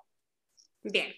Bien. 0.82 1.12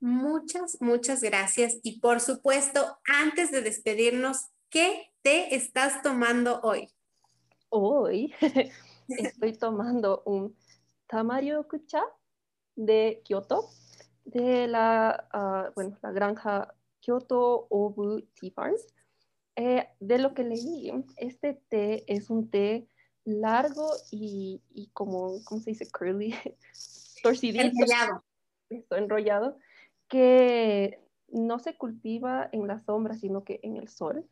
Muchas, 0.00 0.78
muchas 0.80 1.22
gracias. 1.22 1.78
Y 1.82 2.00
por 2.00 2.20
supuesto, 2.20 2.98
antes 3.04 3.50
de 3.50 3.62
despedirnos, 3.62 4.48
¿qué 4.70 5.12
té 5.22 5.54
estás 5.54 6.02
tomando 6.02 6.60
hoy? 6.62 6.88
Hoy 7.68 8.32
estoy 9.08 9.52
tomando 9.54 10.22
un 10.24 10.56
Tamaryokucha 11.08 12.02
de 12.76 13.22
Kyoto, 13.24 13.68
de 14.24 14.68
la, 14.68 15.28
uh, 15.34 15.72
bueno, 15.74 15.98
la 16.02 16.12
granja 16.12 16.74
Kyoto 17.00 17.66
Obu 17.70 18.22
Tea 18.38 18.52
Farms. 18.54 18.86
Eh, 19.60 19.88
de 19.98 20.18
lo 20.18 20.34
que 20.34 20.44
leí, 20.44 20.92
este 21.16 21.60
té 21.68 22.04
es 22.06 22.30
un 22.30 22.48
té 22.48 22.86
largo 23.24 23.90
y, 24.12 24.62
y 24.70 24.86
como, 24.90 25.42
¿cómo 25.42 25.60
se 25.60 25.70
dice? 25.70 25.90
Curly, 25.90 26.32
torcidito. 27.24 27.64
Enrollado. 27.64 28.24
Esto, 28.70 28.94
enrollado, 28.94 29.58
que 30.06 31.00
no 31.26 31.58
se 31.58 31.76
cultiva 31.76 32.48
en 32.52 32.68
la 32.68 32.78
sombra, 32.78 33.16
sino 33.16 33.42
que 33.42 33.58
en 33.64 33.76
el 33.76 33.88
sol. 33.88 34.28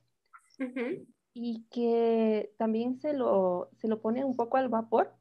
Uh 0.61 0.63
-huh. 0.63 1.07
Y 1.35 1.67
que 1.71 2.53
también 2.57 3.01
se 3.01 3.13
lo, 3.13 3.71
se 3.81 3.89
lo 3.89 4.01
pone 4.01 4.25
un 4.25 4.37
poco 4.37 4.59
al 4.59 4.69
vapor. 4.69 5.13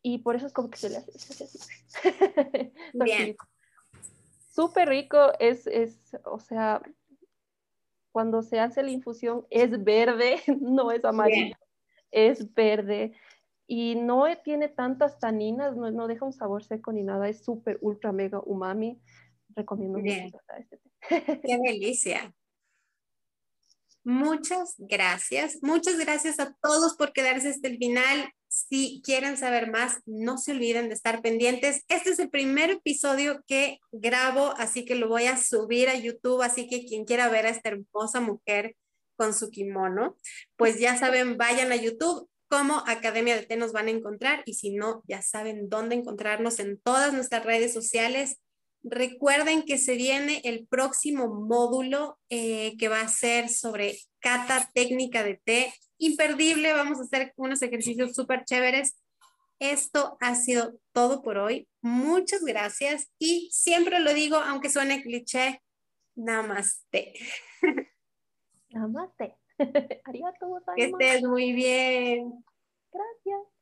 Y 0.00 0.20
por 0.20 0.34
eso 0.34 0.46
es 0.46 0.54
como 0.54 0.70
que 0.70 0.78
se 0.78 0.88
le 0.88 0.96
hace, 0.96 1.12
se 1.18 1.34
hace 1.34 1.44
así. 1.44 1.58
Bien. 2.94 3.36
Súper 4.48 4.88
rico, 4.88 5.32
es, 5.38 5.66
es, 5.66 6.16
o 6.24 6.40
sea, 6.40 6.80
cuando 8.12 8.42
se 8.42 8.60
hace 8.60 8.82
la 8.82 8.90
infusión 8.90 9.46
es 9.50 9.82
verde, 9.82 10.40
no 10.60 10.90
es 10.90 11.04
amarillo, 11.04 11.56
es 12.10 12.52
verde 12.54 13.12
y 13.66 13.94
no 13.94 14.24
tiene 14.42 14.68
tantas 14.68 15.18
taninas, 15.18 15.76
no, 15.76 15.90
no 15.90 16.08
deja 16.08 16.24
un 16.24 16.32
sabor 16.32 16.64
seco 16.64 16.92
ni 16.92 17.04
nada, 17.04 17.28
es 17.28 17.44
súper, 17.44 17.78
ultra, 17.80 18.10
mega 18.10 18.40
umami. 18.40 19.00
Recomiendo 19.54 19.98
Bien. 19.98 20.24
mucho 20.24 20.38
este 20.58 20.76
té. 20.76 21.40
Qué 21.42 21.58
delicia. 21.62 22.34
Muchas 24.02 24.74
gracias. 24.78 25.58
Muchas 25.62 25.98
gracias 25.98 26.40
a 26.40 26.54
todos 26.60 26.96
por 26.96 27.12
quedarse 27.12 27.50
hasta 27.50 27.68
el 27.68 27.78
final. 27.78 28.32
Si 28.50 29.00
quieren 29.04 29.36
saber 29.36 29.70
más, 29.70 30.00
no 30.06 30.36
se 30.36 30.50
olviden 30.50 30.88
de 30.88 30.94
estar 30.94 31.22
pendientes. 31.22 31.84
Este 31.86 32.10
es 32.10 32.18
el 32.18 32.30
primer 32.30 32.70
episodio 32.70 33.44
que 33.46 33.78
grabo, 33.92 34.54
así 34.58 34.84
que 34.84 34.96
lo 34.96 35.08
voy 35.08 35.26
a 35.26 35.36
subir 35.36 35.88
a 35.88 35.94
YouTube. 35.94 36.42
Así 36.42 36.68
que 36.68 36.84
quien 36.84 37.04
quiera 37.04 37.28
ver 37.28 37.46
a 37.46 37.50
esta 37.50 37.68
hermosa 37.68 38.20
mujer 38.20 38.74
con 39.14 39.34
su 39.34 39.50
kimono, 39.50 40.16
pues 40.56 40.80
ya 40.80 40.98
saben, 40.98 41.36
vayan 41.36 41.70
a 41.70 41.76
YouTube 41.76 42.28
como 42.48 42.82
Academia 42.88 43.36
de 43.36 43.46
Té 43.46 43.56
nos 43.56 43.70
van 43.72 43.86
a 43.86 43.92
encontrar 43.92 44.42
y 44.44 44.54
si 44.54 44.74
no, 44.74 45.04
ya 45.06 45.22
saben 45.22 45.68
dónde 45.68 45.94
encontrarnos 45.94 46.58
en 46.58 46.80
todas 46.80 47.14
nuestras 47.14 47.44
redes 47.44 47.72
sociales. 47.72 48.40
Recuerden 48.82 49.62
que 49.62 49.78
se 49.78 49.94
viene 49.94 50.40
el 50.42 50.66
próximo 50.66 51.28
módulo 51.28 52.18
eh, 52.28 52.76
que 52.76 52.88
va 52.88 53.02
a 53.02 53.08
ser 53.08 53.48
sobre 53.48 53.96
cata 54.18 54.68
técnica 54.74 55.22
de 55.22 55.40
té. 55.44 55.72
Imperdible, 56.02 56.72
vamos 56.72 56.98
a 56.98 57.02
hacer 57.02 57.34
unos 57.36 57.60
ejercicios 57.60 58.14
súper 58.14 58.44
chéveres. 58.44 58.98
Esto 59.58 60.16
ha 60.20 60.34
sido 60.34 60.72
todo 60.92 61.22
por 61.22 61.36
hoy. 61.36 61.68
Muchas 61.82 62.42
gracias 62.42 63.10
y 63.18 63.50
siempre 63.52 64.00
lo 64.00 64.14
digo, 64.14 64.36
aunque 64.36 64.70
suene 64.70 65.02
cliché, 65.02 65.62
namaste. 66.14 67.12
Namaste. 68.70 69.36
Que 70.74 70.84
estés 70.84 71.22
muy 71.22 71.52
bien. 71.52 72.42
Gracias. 72.90 73.59